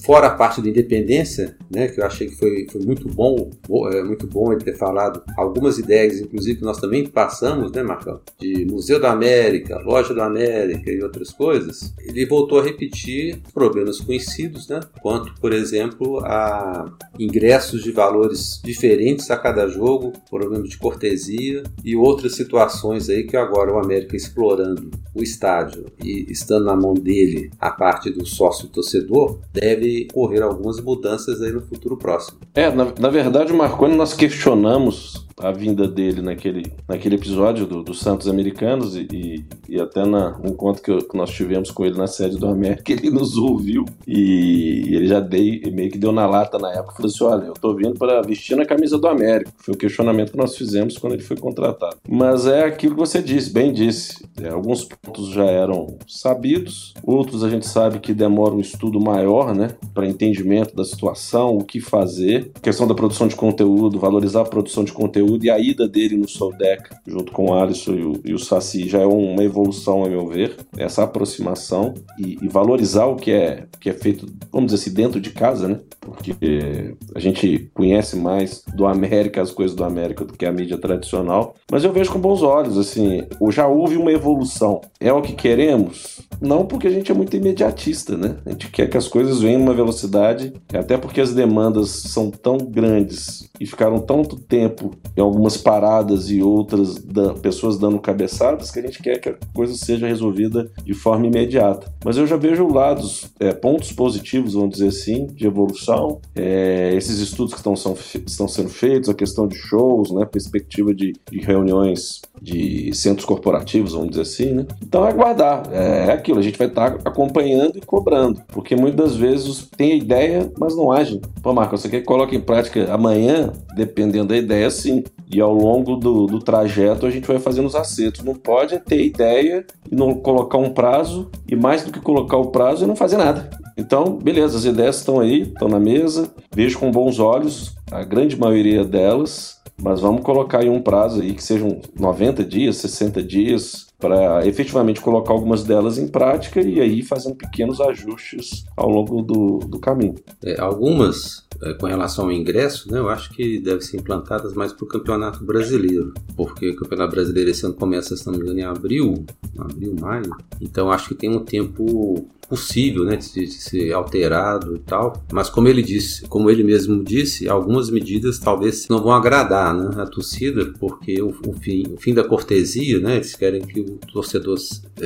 fora 0.05 0.29
a 0.29 0.35
parte 0.35 0.61
da 0.61 0.69
independência, 0.69 1.26
né, 1.71 1.89
que 1.89 2.01
eu 2.01 2.07
achei 2.07 2.29
que 2.29 2.37
foi, 2.37 2.67
foi 2.71 2.83
muito 2.83 3.09
bom, 3.09 3.51
é, 3.93 4.03
muito 4.03 4.27
bom 4.27 4.53
ele 4.53 4.63
ter 4.63 4.77
falado 4.77 5.23
algumas 5.37 5.79
ideias, 5.79 6.21
inclusive 6.21 6.59
que 6.59 6.65
nós 6.65 6.79
também 6.79 7.07
passamos, 7.07 7.73
né, 7.73 7.83
Marcão, 7.83 8.21
de 8.39 8.67
Museu 8.67 9.01
da 9.01 9.13
América, 9.13 9.79
Loja 9.79 10.15
da 10.15 10.27
América 10.27 10.91
e 10.91 11.03
outras 11.03 11.31
coisas. 11.31 11.95
Ele 12.01 12.27
voltou 12.27 12.61
a 12.61 12.63
repetir 12.63 13.41
problemas 13.53 14.01
conhecidos, 14.01 14.69
né, 14.69 14.81
quanto, 15.01 15.35
por 15.41 15.53
exemplo, 15.53 16.21
a 16.21 16.93
ingressos 17.19 17.83
de 17.83 17.93
valores 17.93 18.61
diferentes 18.65 19.31
a 19.31 19.37
cada 19.37 19.67
jogo, 19.69 20.13
problema 20.31 20.63
de 20.63 20.79
cortesia 20.79 21.63
e 21.85 21.97
outras 21.97 22.35
situações 22.35 23.09
aí 23.09 23.25
que 23.25 23.37
agora 23.37 23.73
o 23.73 23.79
América 23.79 24.17
explorando 24.17 24.91
o 25.15 25.23
estádio 25.23 25.87
e 26.03 26.31
estando 26.31 26.67
na 26.67 26.77
mão 26.77 26.95
dele 26.95 27.51
a 27.59 27.71
parte 27.71 28.11
do 28.11 28.27
sócio 28.27 28.69
torcedor, 28.69 29.41
deve 29.53 30.07
ocorrer 30.13 30.43
algumas 30.43 30.81
mudanças 30.81 31.16
mudanças 31.17 31.41
aí 31.41 31.53
no 31.53 31.63
futuro 31.63 31.97
próximo. 31.97 32.39
É, 32.55 32.71
na, 32.71 32.93
na 32.99 33.09
verdade, 33.09 33.53
Marconi, 33.53 33.97
nós 33.97 34.13
questionamos 34.13 35.26
a 35.39 35.53
vinda 35.53 35.87
dele 35.87 36.23
naquele, 36.23 36.73
naquele 36.89 37.17
episódio 37.17 37.67
do, 37.67 37.83
do 37.83 37.93
Santos 37.93 38.27
Americanos 38.27 38.97
e, 38.97 39.07
e, 39.13 39.45
e 39.69 39.81
até 39.81 40.07
na, 40.07 40.31
no 40.39 40.49
encontro 40.49 40.83
que, 40.83 40.97
que, 41.07 41.17
nós 41.17 41.31
tivemos 41.31 41.71
com 41.71 41.85
ele 41.85 41.99
na 41.99 42.07
sede 42.07 42.39
do 42.39 42.47
América, 42.47 42.91
ele 42.93 43.11
nos 43.11 43.37
ouviu 43.37 43.85
e, 44.07 44.87
e 44.89 44.97
ele 44.97 45.07
já 45.07 45.21
dei, 45.21 45.61
meio 45.71 45.91
que 45.91 45.99
deu 45.99 46.11
na 46.11 46.27
lata 46.27 46.59
na 46.59 46.73
época, 46.73 46.95
falou 46.95 47.11
assim, 47.11 47.25
olha, 47.25 47.47
eu 47.49 47.53
tô 47.53 47.75
vindo 47.75 47.95
para 47.99 48.23
vestir 48.23 48.59
a 48.59 48.65
camisa 48.65 48.99
do 48.99 49.07
América. 49.07 49.53
Foi 49.59 49.75
o 49.75 49.77
questionamento 49.77 50.33
que 50.33 50.39
nós 50.39 50.57
fizemos 50.57 50.97
quando 50.97 51.13
ele 51.13 51.23
foi 51.23 51.37
contratado. 51.37 51.97
Mas 52.09 52.47
é 52.47 52.65
aquilo 52.65 52.95
que 52.95 53.01
você 53.01 53.23
disse, 53.23 53.51
bem 53.51 53.73
disse. 53.73 54.25
É, 54.43 54.49
alguns 54.49 54.85
pontos 54.85 55.29
já 55.31 55.45
eram 55.45 55.99
sabidos, 56.07 56.95
outros 57.03 57.45
a 57.45 57.51
gente 57.51 57.67
sabe 57.67 57.99
que 57.99 58.15
demora 58.15 58.55
um 58.55 58.61
estudo 58.61 58.99
maior, 58.99 59.55
né, 59.55 59.69
para 59.93 60.07
entendimento 60.07 60.75
da 60.75 60.85
situação, 60.85 61.57
o 61.57 61.65
que 61.65 61.79
fazer. 61.81 62.51
Questão 62.63 62.87
da 62.87 62.95
produção 62.95 63.29
de 63.29 63.37
conteúdo, 63.37 63.99
valorizar 63.99 64.41
a 64.43 64.45
produção 64.45 64.83
de 64.83 64.93
conteúdo 64.93 65.26
e 65.43 65.51
a 65.51 65.59
ida 65.59 65.89
dele 65.89 66.17
no 66.17 66.29
Soldec, 66.29 66.91
junto 67.07 67.33
com 67.33 67.51
o 67.51 67.55
Alisson 67.55 67.95
e 67.95 68.05
o, 68.05 68.21
e 68.25 68.35
o 68.35 68.39
Saci, 68.39 68.89
já 68.89 69.01
é 69.01 69.07
uma 69.07 69.43
evolução, 69.43 70.05
a 70.05 70.09
meu 70.09 70.27
ver, 70.27 70.57
essa 70.77 71.03
aproximação 71.03 71.95
e, 72.19 72.39
e 72.43 72.49
valorizar 72.49 73.07
o 73.07 73.17
que 73.17 73.33
é, 73.33 73.65
que 73.81 73.91
é 73.91 73.93
feito, 73.93 74.27
vamos 74.53 74.73
dizer 74.73 74.83
assim, 74.83 74.95
dentro 74.95 75.21
de 75.21 75.31
casa, 75.31 75.69
né? 75.69 75.81
Porque 76.01 76.95
a 77.15 77.19
gente 77.19 77.71
conhece 77.75 78.17
mais 78.17 78.63
do 78.75 78.87
América, 78.87 79.43
as 79.43 79.51
coisas 79.51 79.77
do 79.77 79.85
América, 79.85 80.25
do 80.25 80.35
que 80.35 80.47
a 80.47 80.53
mídia 80.53 80.79
tradicional. 80.79 81.55
Mas 81.71 81.83
eu 81.83 81.93
vejo 81.93 82.13
com 82.13 82.21
bons 82.21 82.43
olhos, 82.43 82.79
assim, 82.79 83.25
já 83.51 83.67
houve 83.67 83.97
uma 83.97 84.13
evolução. 84.13 84.81
É 85.01 85.13
o 85.13 85.23
que 85.23 85.33
queremos? 85.33 86.21
Não 86.41 86.67
porque 86.67 86.87
a 86.87 86.91
gente 86.91 87.11
é 87.11 87.15
muito 87.15 87.37
imediatista, 87.37 88.17
né? 88.17 88.37
A 88.45 88.51
gente 88.51 88.71
quer 88.71 88.89
que 88.89 88.97
as 88.97 89.09
coisas 89.09 89.41
venham 89.41 89.61
numa 89.61 89.75
velocidade, 89.75 90.53
até 90.73 90.97
porque 90.97 91.21
as 91.21 91.33
demandas 91.33 91.91
são 91.91 92.31
tão 92.31 92.59
grandes 92.59 93.49
e 93.59 93.67
ficaram 93.67 93.99
tanto 93.99 94.37
tempo 94.37 94.93
em 95.17 95.21
algumas 95.21 95.57
paradas 95.57 96.31
e 96.31 96.43
outras 96.43 96.97
da, 96.97 97.35
pessoas 97.35 97.79
dando 97.79 97.99
cabeçadas 97.99 98.71
que 98.71 98.79
a 98.79 98.83
gente 98.83 99.03
quer 99.03 99.19
que 99.19 99.31
a 99.31 99.35
coisa 99.55 99.75
seja 99.75 100.07
resolvida 100.07 100.71
de 100.85 100.95
forma 100.95 101.27
imediata. 101.27 101.93
Mas 102.05 102.17
eu 102.17 102.27
já 102.27 102.37
vejo 102.37 102.69
lados, 102.69 103.31
é, 103.41 103.53
pontos 103.53 103.93
positivos, 103.93 104.55
vamos 104.55 104.71
dizer 104.71 104.89
assim, 104.89 105.27
de 105.27 105.47
evolução. 105.47 106.21
É, 106.35 106.93
esses 106.95 107.19
estudos 107.19 107.55
que 107.55 107.61
estão, 107.61 107.75
são, 107.75 107.97
estão 108.27 108.47
sendo 108.47 108.69
feitos, 108.69 109.09
a 109.09 109.15
questão 109.15 109.49
de 109.49 109.57
shows, 109.57 110.11
né, 110.11 110.25
perspectiva 110.25 110.95
de, 110.95 111.15
de 111.31 111.39
reuniões 111.39 112.21
de 112.41 112.95
centros 112.95 113.25
corporativos, 113.25 113.93
vamos 113.93 114.11
dizer 114.11 114.23
assim, 114.23 114.53
né? 114.53 114.67
Então 114.83 115.07
é 115.07 115.11
aguardar, 115.11 115.63
é, 115.73 116.07
é 116.09 116.13
aquilo, 116.13 116.39
a 116.39 116.43
gente 116.43 116.59
vai 116.59 116.67
estar 116.67 116.99
acompanhando 117.05 117.79
e 117.79 117.81
cobrando, 117.81 118.43
porque 118.49 118.77
muitas 118.77 119.17
vezes 119.17 119.69
tem 119.77 119.93
a 119.93 119.97
ideia, 119.97 120.53
mas 120.59 120.77
não 120.77 120.93
agem. 120.93 121.21
Pô, 121.43 121.53
Marco, 121.53 121.77
você 121.77 121.89
quer 121.89 122.01
que 122.01 122.07
coloque 122.07 122.37
em 122.37 122.41
prática 122.41 122.93
amanhã, 122.93 123.53
dependendo 123.75 124.29
da 124.29 124.37
ideia, 124.37 124.71
sim. 124.71 125.03
E 125.31 125.41
ao 125.41 125.53
longo 125.53 125.97
do, 125.97 126.27
do 126.27 126.39
trajeto 126.39 127.07
a 127.07 127.11
gente 127.11 127.27
vai 127.27 127.39
fazendo 127.39 127.67
os 127.67 127.75
acertos. 127.75 128.25
Não 128.25 128.35
pode 128.35 128.79
ter 128.81 129.05
ideia 129.05 129.67
e 129.91 129.95
não 129.95 130.15
colocar 130.15 130.59
um 130.59 130.71
prazo, 130.71 131.31
e 131.49 131.57
mais 131.57 131.85
do 131.85 131.93
que 131.93 132.01
colocar 132.01 132.37
o 132.37 132.51
prazo 132.51 132.85
e 132.85 132.87
não 132.87 132.97
fazer 132.97 133.17
nada. 133.17 133.51
Então, 133.77 134.17
beleza, 134.17 134.57
as 134.57 134.65
ideias 134.65 134.97
estão 134.97 135.21
aí, 135.21 135.43
estão 135.43 135.69
na 135.69 135.79
mesa, 135.79 136.31
vejo 136.55 136.79
com 136.79 136.91
bons 136.91 137.19
olhos 137.19 137.75
a 137.91 138.03
grande 138.03 138.39
maioria 138.39 138.85
delas, 138.85 139.61
mas 139.81 140.01
vamos 140.01 140.23
colocar 140.23 140.61
aí 140.61 140.69
um 140.71 140.81
prazo 140.81 141.21
aí 141.21 141.35
que 141.35 141.45
sejam 141.45 141.81
90 141.99 142.43
dias, 142.43 142.77
60 142.77 143.23
dias, 143.23 143.86
para 143.99 144.47
efetivamente 144.47 145.01
colocar 145.01 145.33
algumas 145.33 145.65
delas 145.65 145.99
em 145.99 146.07
prática 146.07 146.61
e 146.61 146.81
aí 146.81 147.03
fazendo 147.03 147.35
pequenos 147.35 147.81
ajustes 147.81 148.65
ao 148.77 148.91
longo 148.91 149.23
do, 149.23 149.59
do 149.61 149.79
caminho. 149.79 150.15
É, 150.45 150.61
algumas, 150.61 151.47
é, 151.63 151.73
com 151.75 151.87
relação 151.87 152.27
ao 152.27 152.33
ingresso, 152.33 152.91
né, 152.93 152.99
eu 152.99 153.09
acho 153.09 153.31
que 153.31 153.59
devem 153.59 153.81
ser 153.81 153.97
implantadas 153.97 154.53
mais 154.53 154.73
para 154.73 154.85
o 154.85 154.89
Campeonato 154.89 155.45
Brasileiro, 155.45 156.13
porque 156.37 156.71
o 156.71 156.77
Campeonato 156.77 157.13
Brasileiro 157.13 157.51
esse 157.51 157.65
ano 157.65 157.75
começa, 157.75 158.17
se 158.17 158.27
não 158.27 158.35
me 158.35 158.41
engano, 158.41 158.59
em 158.59 158.65
abril, 158.65 159.25
abril, 159.59 159.97
maio, 159.99 160.31
então 160.61 160.91
acho 160.91 161.09
que 161.09 161.15
tem 161.15 161.31
um 161.31 161.43
tempo 161.43 162.29
possível, 162.49 163.05
né, 163.05 163.17
de, 163.17 163.29
de, 163.29 163.51
ser 163.53 163.93
alterado 163.93 164.77
e 164.77 164.79
tal. 164.81 165.23
Mas 165.33 165.49
como 165.49 165.69
ele 165.69 165.83
disse, 165.83 166.27
como 166.29 166.51
ele 166.51 166.63
mesmo 166.63 167.03
disse, 167.03 167.49
algumas 167.49 167.91
medidas 167.91 168.39
talvez 168.39 168.87
não 168.89 169.03
vão 169.03 169.13
agradar, 169.13 169.75
né, 169.75 170.03
a 170.03 170.07
torcida, 170.07 170.73
porque 170.79 171.21
o, 171.21 171.35
o 171.47 171.53
fim, 171.55 171.85
o 171.93 171.97
fim 171.97 172.15
da 172.15 172.25
cortesia, 172.25 172.99
né, 173.01 173.17
eles 173.17 173.35
querem 173.35 173.63
que 173.63 173.81
o 173.81 173.99
torcedor 174.13 174.57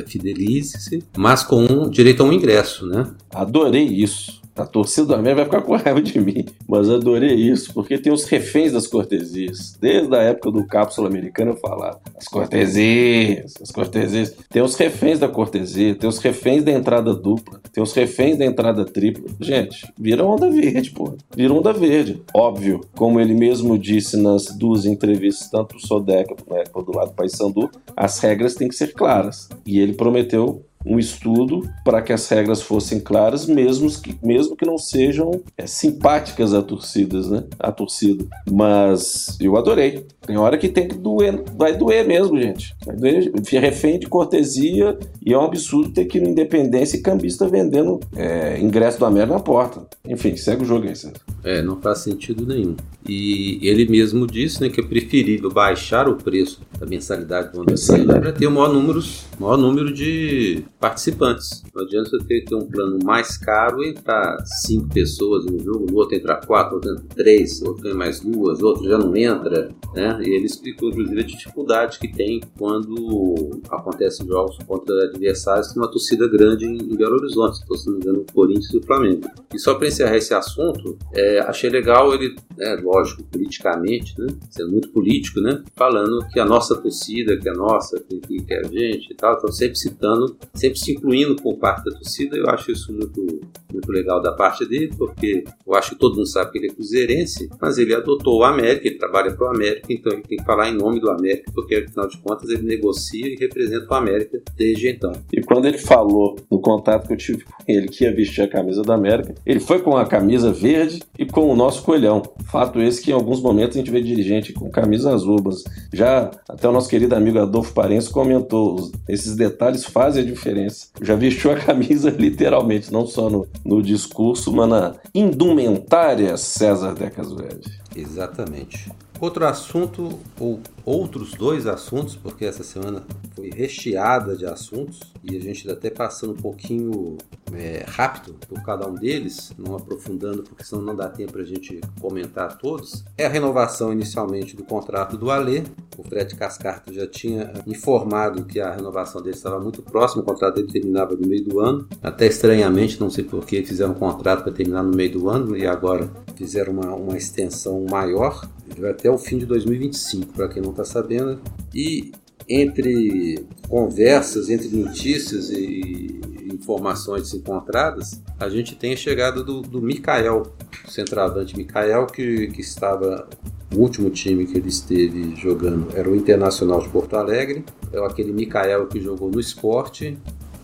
fidelize-se, 0.07 1.03
mas 1.17 1.43
com 1.43 1.89
direito 1.89 2.23
a 2.23 2.25
um 2.25 2.31
ingresso, 2.33 2.85
né? 2.85 3.07
Adorei 3.33 3.83
isso. 3.83 4.40
A 4.61 4.65
torcida 4.67 5.07
do 5.07 5.15
América 5.15 5.35
vai 5.37 5.45
ficar 5.45 5.61
com 5.63 5.75
raiva 5.75 5.99
de 5.99 6.19
mim, 6.19 6.45
mas 6.67 6.87
adorei 6.87 7.33
isso, 7.33 7.73
porque 7.73 7.97
tem 7.97 8.13
os 8.13 8.25
reféns 8.25 8.71
das 8.71 8.85
cortesias. 8.85 9.75
Desde 9.81 10.15
a 10.15 10.21
época 10.21 10.51
do 10.51 10.67
cápsula 10.67 11.07
americano 11.07 11.51
eu 11.51 11.57
falava, 11.57 11.99
as 12.15 12.27
cortesias, 12.27 13.55
as 13.59 13.71
cortesias. 13.71 14.35
Tem 14.51 14.61
os 14.61 14.75
reféns 14.75 15.17
da 15.17 15.27
cortesia, 15.27 15.95
tem 15.95 16.07
os 16.07 16.19
reféns 16.19 16.63
da 16.63 16.71
entrada 16.71 17.11
dupla, 17.11 17.59
tem 17.73 17.81
os 17.81 17.91
reféns 17.93 18.37
da 18.37 18.45
entrada 18.45 18.85
tripla. 18.85 19.31
Gente, 19.39 19.91
vira 19.97 20.23
onda 20.23 20.47
verde, 20.47 20.91
pô. 20.91 21.15
Vira 21.35 21.51
onda 21.51 21.73
verde. 21.73 22.21
Óbvio, 22.31 22.81
como 22.95 23.19
ele 23.19 23.33
mesmo 23.33 23.79
disse 23.79 24.15
nas 24.15 24.45
duas 24.55 24.85
entrevistas, 24.85 25.49
tanto 25.49 25.77
o 25.77 25.79
Sodeca 25.79 26.35
né, 26.47 26.65
quanto 26.71 26.91
do 26.91 26.97
lado 26.97 27.09
do 27.09 27.15
Paysandu, 27.15 27.71
as 27.95 28.19
regras 28.19 28.53
têm 28.53 28.67
que 28.67 28.75
ser 28.75 28.93
claras. 28.93 29.49
E 29.65 29.79
ele 29.79 29.93
prometeu 29.93 30.63
um 30.85 30.99
estudo 30.99 31.67
para 31.83 32.01
que 32.01 32.13
as 32.13 32.27
regras 32.27 32.61
fossem 32.61 32.99
claras, 32.99 33.45
mesmo 33.45 33.89
que, 33.89 34.17
mesmo 34.23 34.55
que 34.55 34.65
não 34.65 34.77
sejam 34.77 35.41
é, 35.57 35.65
simpáticas 35.65 36.53
a 36.53 36.61
torcidas, 36.61 37.29
né? 37.29 37.43
A 37.59 37.71
torcida. 37.71 38.25
Mas 38.51 39.37
eu 39.39 39.57
adorei. 39.57 40.05
Tem 40.25 40.37
hora 40.37 40.57
que 40.57 40.69
tem 40.69 40.87
que 40.87 40.95
doer, 40.95 41.43
vai 41.55 41.75
doer 41.75 42.05
mesmo, 42.05 42.39
gente. 42.39 42.75
Vai 42.85 42.95
doer, 42.95 43.31
refém 43.59 43.99
de 43.99 44.07
cortesia 44.07 44.97
e 45.25 45.33
é 45.33 45.37
um 45.37 45.43
absurdo 45.43 45.91
ter 45.91 46.05
que 46.05 46.17
ir 46.17 46.21
no 46.21 46.29
Independência 46.29 46.97
e 46.97 47.01
cambista 47.01 47.47
vendendo 47.47 47.99
é, 48.15 48.59
ingresso 48.59 48.99
do 48.99 49.05
América 49.05 49.33
na 49.33 49.39
porta. 49.39 49.85
Enfim, 50.11 50.35
segue 50.35 50.63
o 50.63 50.65
jogo 50.65 50.85
aí, 50.89 50.95
Sérgio. 50.95 51.21
É, 51.41 51.61
não 51.61 51.81
faz 51.81 51.99
sentido 51.99 52.45
nenhum. 52.45 52.75
E 53.07 53.65
ele 53.65 53.87
mesmo 53.89 54.27
disse 54.27 54.61
né, 54.61 54.69
que 54.69 54.81
é 54.81 54.83
preferível 54.83 55.49
baixar 55.49 56.07
o 56.07 56.15
preço 56.15 56.61
da 56.77 56.85
mensalidade 56.85 57.51
do 57.53 57.63
para 57.63 58.31
ter 58.33 58.45
o 58.45 58.51
maior 58.51 58.73
número, 58.73 58.99
maior 59.39 59.57
número 59.57 59.93
de 59.93 60.63
participantes. 60.79 61.63
Não 61.73 61.83
adianta 61.83 62.09
você 62.09 62.25
ter, 62.25 62.43
ter 62.43 62.55
um 62.55 62.67
plano 62.67 62.99
mais 63.03 63.37
caro 63.37 63.81
e 63.81 63.91
entrar 63.91 64.37
cinco 64.63 64.89
pessoas 64.89 65.45
no 65.45 65.57
jogo, 65.59 65.87
no 65.89 65.97
outro 65.97 66.17
entrar 66.17 66.45
quatro, 66.45 66.75
outro 66.75 66.91
entra 66.91 67.05
três, 67.15 67.61
outro 67.61 67.83
tem 67.83 67.93
mais 67.93 68.19
duas, 68.19 68.61
outro 68.61 68.87
já 68.87 68.97
não 68.97 69.15
entra. 69.15 69.71
Né? 69.95 70.21
E 70.25 70.29
ele 70.29 70.45
explicou, 70.45 70.89
inclusive, 70.89 71.21
a 71.21 71.23
dificuldade 71.23 71.99
que 71.99 72.07
tem 72.09 72.41
quando 72.57 73.61
acontecem 73.71 74.27
jogos 74.27 74.57
contra 74.67 74.93
adversários 75.05 75.69
com 75.69 75.79
uma 75.79 75.89
torcida 75.89 76.27
grande 76.27 76.65
em, 76.65 76.77
em 76.77 76.95
Belo 76.95 77.15
Horizonte, 77.15 77.57
se 77.57 77.87
não 77.87 77.93
me 77.93 77.99
engano, 78.01 78.19
o 78.19 78.33
Corinthians 78.33 78.73
e 78.73 78.77
o 78.77 78.83
Flamengo. 78.83 79.21
E 79.53 79.59
só 79.59 79.75
para 79.75 79.87
encerrar 80.01 80.17
esse 80.17 80.33
assunto, 80.33 80.97
é, 81.13 81.39
achei 81.39 81.69
legal 81.69 82.13
ele, 82.13 82.35
né, 82.57 82.75
lógico, 82.81 83.23
politicamente, 83.23 84.19
né, 84.19 84.27
sendo 84.49 84.71
muito 84.71 84.89
político, 84.89 85.39
né, 85.39 85.63
falando 85.75 86.25
que 86.29 86.39
a 86.39 86.45
nossa 86.45 86.75
torcida, 86.75 87.37
que 87.37 87.47
é 87.47 87.53
nossa, 87.53 87.99
que, 87.99 88.19
que 88.19 88.53
é 88.53 88.59
a 88.59 88.63
gente 88.63 89.11
e 89.11 89.15
tal, 89.15 89.35
estão 89.35 89.51
sempre 89.51 89.77
citando, 89.77 90.35
sempre 90.53 90.79
se 90.79 90.91
incluindo 90.91 91.35
por 91.35 91.57
parte 91.57 91.85
da 91.85 91.91
torcida. 91.91 92.37
Eu 92.37 92.49
acho 92.49 92.71
isso 92.71 92.91
muito, 92.93 93.41
muito 93.71 93.91
legal 93.91 94.21
da 94.21 94.31
parte 94.31 94.65
dele, 94.65 94.91
porque 94.97 95.43
eu 95.65 95.75
acho 95.75 95.91
que 95.91 95.95
todo 95.95 96.15
mundo 96.15 96.27
sabe 96.27 96.51
que 96.51 96.57
ele 96.59 96.67
é 96.67 96.73
cruzeirense, 96.73 97.49
mas 97.59 97.77
ele 97.77 97.93
adotou 97.93 98.39
o 98.39 98.43
América, 98.43 98.87
ele 98.87 98.97
trabalha 98.97 99.31
para 99.31 99.47
o 99.47 99.55
América, 99.55 99.87
então 99.89 100.13
ele 100.13 100.23
tem 100.23 100.37
que 100.37 100.45
falar 100.45 100.69
em 100.69 100.75
nome 100.75 100.99
do 100.99 101.09
América, 101.09 101.51
porque 101.53 101.75
afinal 101.75 102.07
de 102.07 102.17
contas 102.17 102.49
ele 102.49 102.63
negocia 102.63 103.27
e 103.27 103.35
representa 103.35 103.87
o 103.89 103.93
América 103.93 104.41
desde 104.55 104.89
então. 104.89 105.11
E 105.31 105.41
quando 105.41 105.65
ele 105.65 105.77
falou 105.77 106.35
no 106.49 106.59
contato 106.59 107.07
que 107.07 107.13
eu 107.13 107.17
tive 107.17 107.43
com 107.43 107.53
ele 107.67 107.87
que 107.87 108.03
ia 108.03 108.13
vestir 108.13 108.43
a 108.43 108.47
camisa 108.47 108.81
da 108.81 108.95
América, 108.95 109.33
ele 109.45 109.59
foi 109.59 109.80
com 109.81 109.97
a 109.97 110.05
camisa 110.05 110.51
verde 110.51 111.01
e 111.17 111.25
com 111.25 111.49
o 111.49 111.55
nosso 111.55 111.83
coelhão. 111.83 112.21
Fato 112.45 112.79
esse 112.81 113.01
que 113.01 113.11
em 113.11 113.13
alguns 113.13 113.41
momentos 113.41 113.75
a 113.75 113.79
gente 113.79 113.91
vê 113.91 114.01
dirigente 114.01 114.53
com 114.53 114.69
camisas 114.69 115.23
rubas. 115.23 115.63
Já 115.91 116.31
até 116.47 116.67
o 116.67 116.71
nosso 116.71 116.89
querido 116.89 117.15
amigo 117.15 117.39
Adolfo 117.39 117.73
Parense 117.73 118.09
comentou, 118.09 118.91
esses 119.07 119.35
detalhes 119.35 119.85
fazem 119.85 120.23
a 120.23 120.25
diferença. 120.25 120.87
Já 121.01 121.15
vestiu 121.15 121.51
a 121.51 121.55
camisa 121.55 122.09
literalmente, 122.17 122.91
não 122.91 123.05
só 123.05 123.29
no, 123.29 123.47
no 123.65 123.81
discurso, 123.81 124.51
mas 124.53 124.69
na 124.69 124.95
indumentária 125.13 126.37
César 126.37 126.93
Decas 126.93 127.31
Verde. 127.33 127.80
Exatamente. 127.95 128.91
Outro 129.19 129.45
assunto, 129.45 130.19
ou 130.39 130.59
outros 130.83 131.35
dois 131.35 131.67
assuntos, 131.67 132.15
porque 132.15 132.43
essa 132.43 132.63
semana 132.63 133.03
foi 133.35 133.51
recheada 133.51 134.35
de 134.35 134.47
assuntos 134.47 134.99
e 135.23 135.37
a 135.37 135.39
gente 135.39 135.59
está 135.59 135.73
até 135.73 135.91
passando 135.91 136.33
um 136.33 136.37
pouquinho 136.37 137.17
é, 137.53 137.85
rápido 137.87 138.33
por 138.47 138.63
cada 138.63 138.87
um 138.87 138.95
deles, 138.95 139.53
não 139.59 139.75
aprofundando, 139.75 140.41
porque 140.41 140.63
senão 140.63 140.81
não 140.81 140.95
dá 140.95 141.07
tempo 141.07 141.33
para 141.33 141.43
a 141.43 141.45
gente 141.45 141.79
comentar 141.99 142.57
todos. 142.57 143.05
É 143.15 143.27
a 143.27 143.29
renovação 143.29 143.93
inicialmente 143.93 144.55
do 144.55 144.63
contrato 144.63 145.15
do 145.15 145.29
Alê. 145.29 145.63
O 145.95 146.03
Fred 146.03 146.35
Cascarto 146.35 146.91
já 146.91 147.05
tinha 147.05 147.53
informado 147.67 148.45
que 148.45 148.59
a 148.59 148.73
renovação 148.73 149.21
dele 149.21 149.35
estava 149.35 149.59
muito 149.59 149.83
próxima, 149.83 150.23
o 150.23 150.25
contrato 150.25 150.55
dele 150.55 150.71
terminava 150.71 151.15
no 151.15 151.27
meio 151.27 151.43
do 151.43 151.59
ano. 151.59 151.87
Até 152.01 152.25
estranhamente, 152.25 152.99
não 152.99 153.11
sei 153.11 153.23
por 153.23 153.45
que 153.45 153.63
fizeram 153.63 153.91
um 153.91 153.95
contrato 153.95 154.43
para 154.43 154.51
terminar 154.51 154.81
no 154.81 154.95
meio 154.95 155.11
do 155.11 155.29
ano 155.29 155.55
e 155.55 155.67
agora 155.67 156.09
fizeram 156.41 156.73
uma, 156.73 156.95
uma 156.95 157.15
extensão 157.15 157.85
maior, 157.87 158.49
até 158.89 159.11
o 159.11 159.17
fim 159.17 159.37
de 159.37 159.45
2025, 159.45 160.33
para 160.33 160.47
quem 160.47 160.61
não 160.61 160.71
está 160.71 160.83
sabendo. 160.83 161.39
E 161.73 162.11
entre 162.49 163.45
conversas, 163.69 164.49
entre 164.49 164.67
notícias 164.75 165.51
e 165.51 166.19
informações 166.51 167.31
encontradas, 167.33 168.19
a 168.39 168.49
gente 168.49 168.75
tem 168.75 168.93
a 168.93 168.97
chegada 168.97 169.43
do, 169.43 169.61
do 169.61 169.79
Mikael, 169.81 170.51
centroavante 170.89 171.55
Mikael, 171.55 172.07
que, 172.07 172.47
que 172.47 172.61
estava 172.61 173.29
o 173.73 173.79
último 173.79 174.09
time 174.09 174.45
que 174.47 174.57
ele 174.57 174.69
esteve 174.69 175.35
jogando 175.35 175.95
era 175.95 176.09
o 176.09 176.15
Internacional 176.15 176.81
de 176.81 176.89
Porto 176.89 177.15
Alegre, 177.15 177.63
é 177.93 177.99
aquele 177.99 178.33
Mikael 178.33 178.87
que 178.87 178.99
jogou 178.99 179.29
no 179.29 179.39
esporte, 179.39 180.17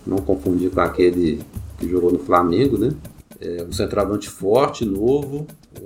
não 0.05 0.17
confundir 0.17 0.72
com 0.72 0.81
aquele 0.81 1.39
que 1.77 1.88
jogou 1.88 2.12
no 2.12 2.19
Flamengo, 2.19 2.77
né? 2.77 2.89
É 3.39 3.63
um 3.63 3.72
centroavante 3.72 4.27
forte, 4.27 4.84
novo, 4.84 5.46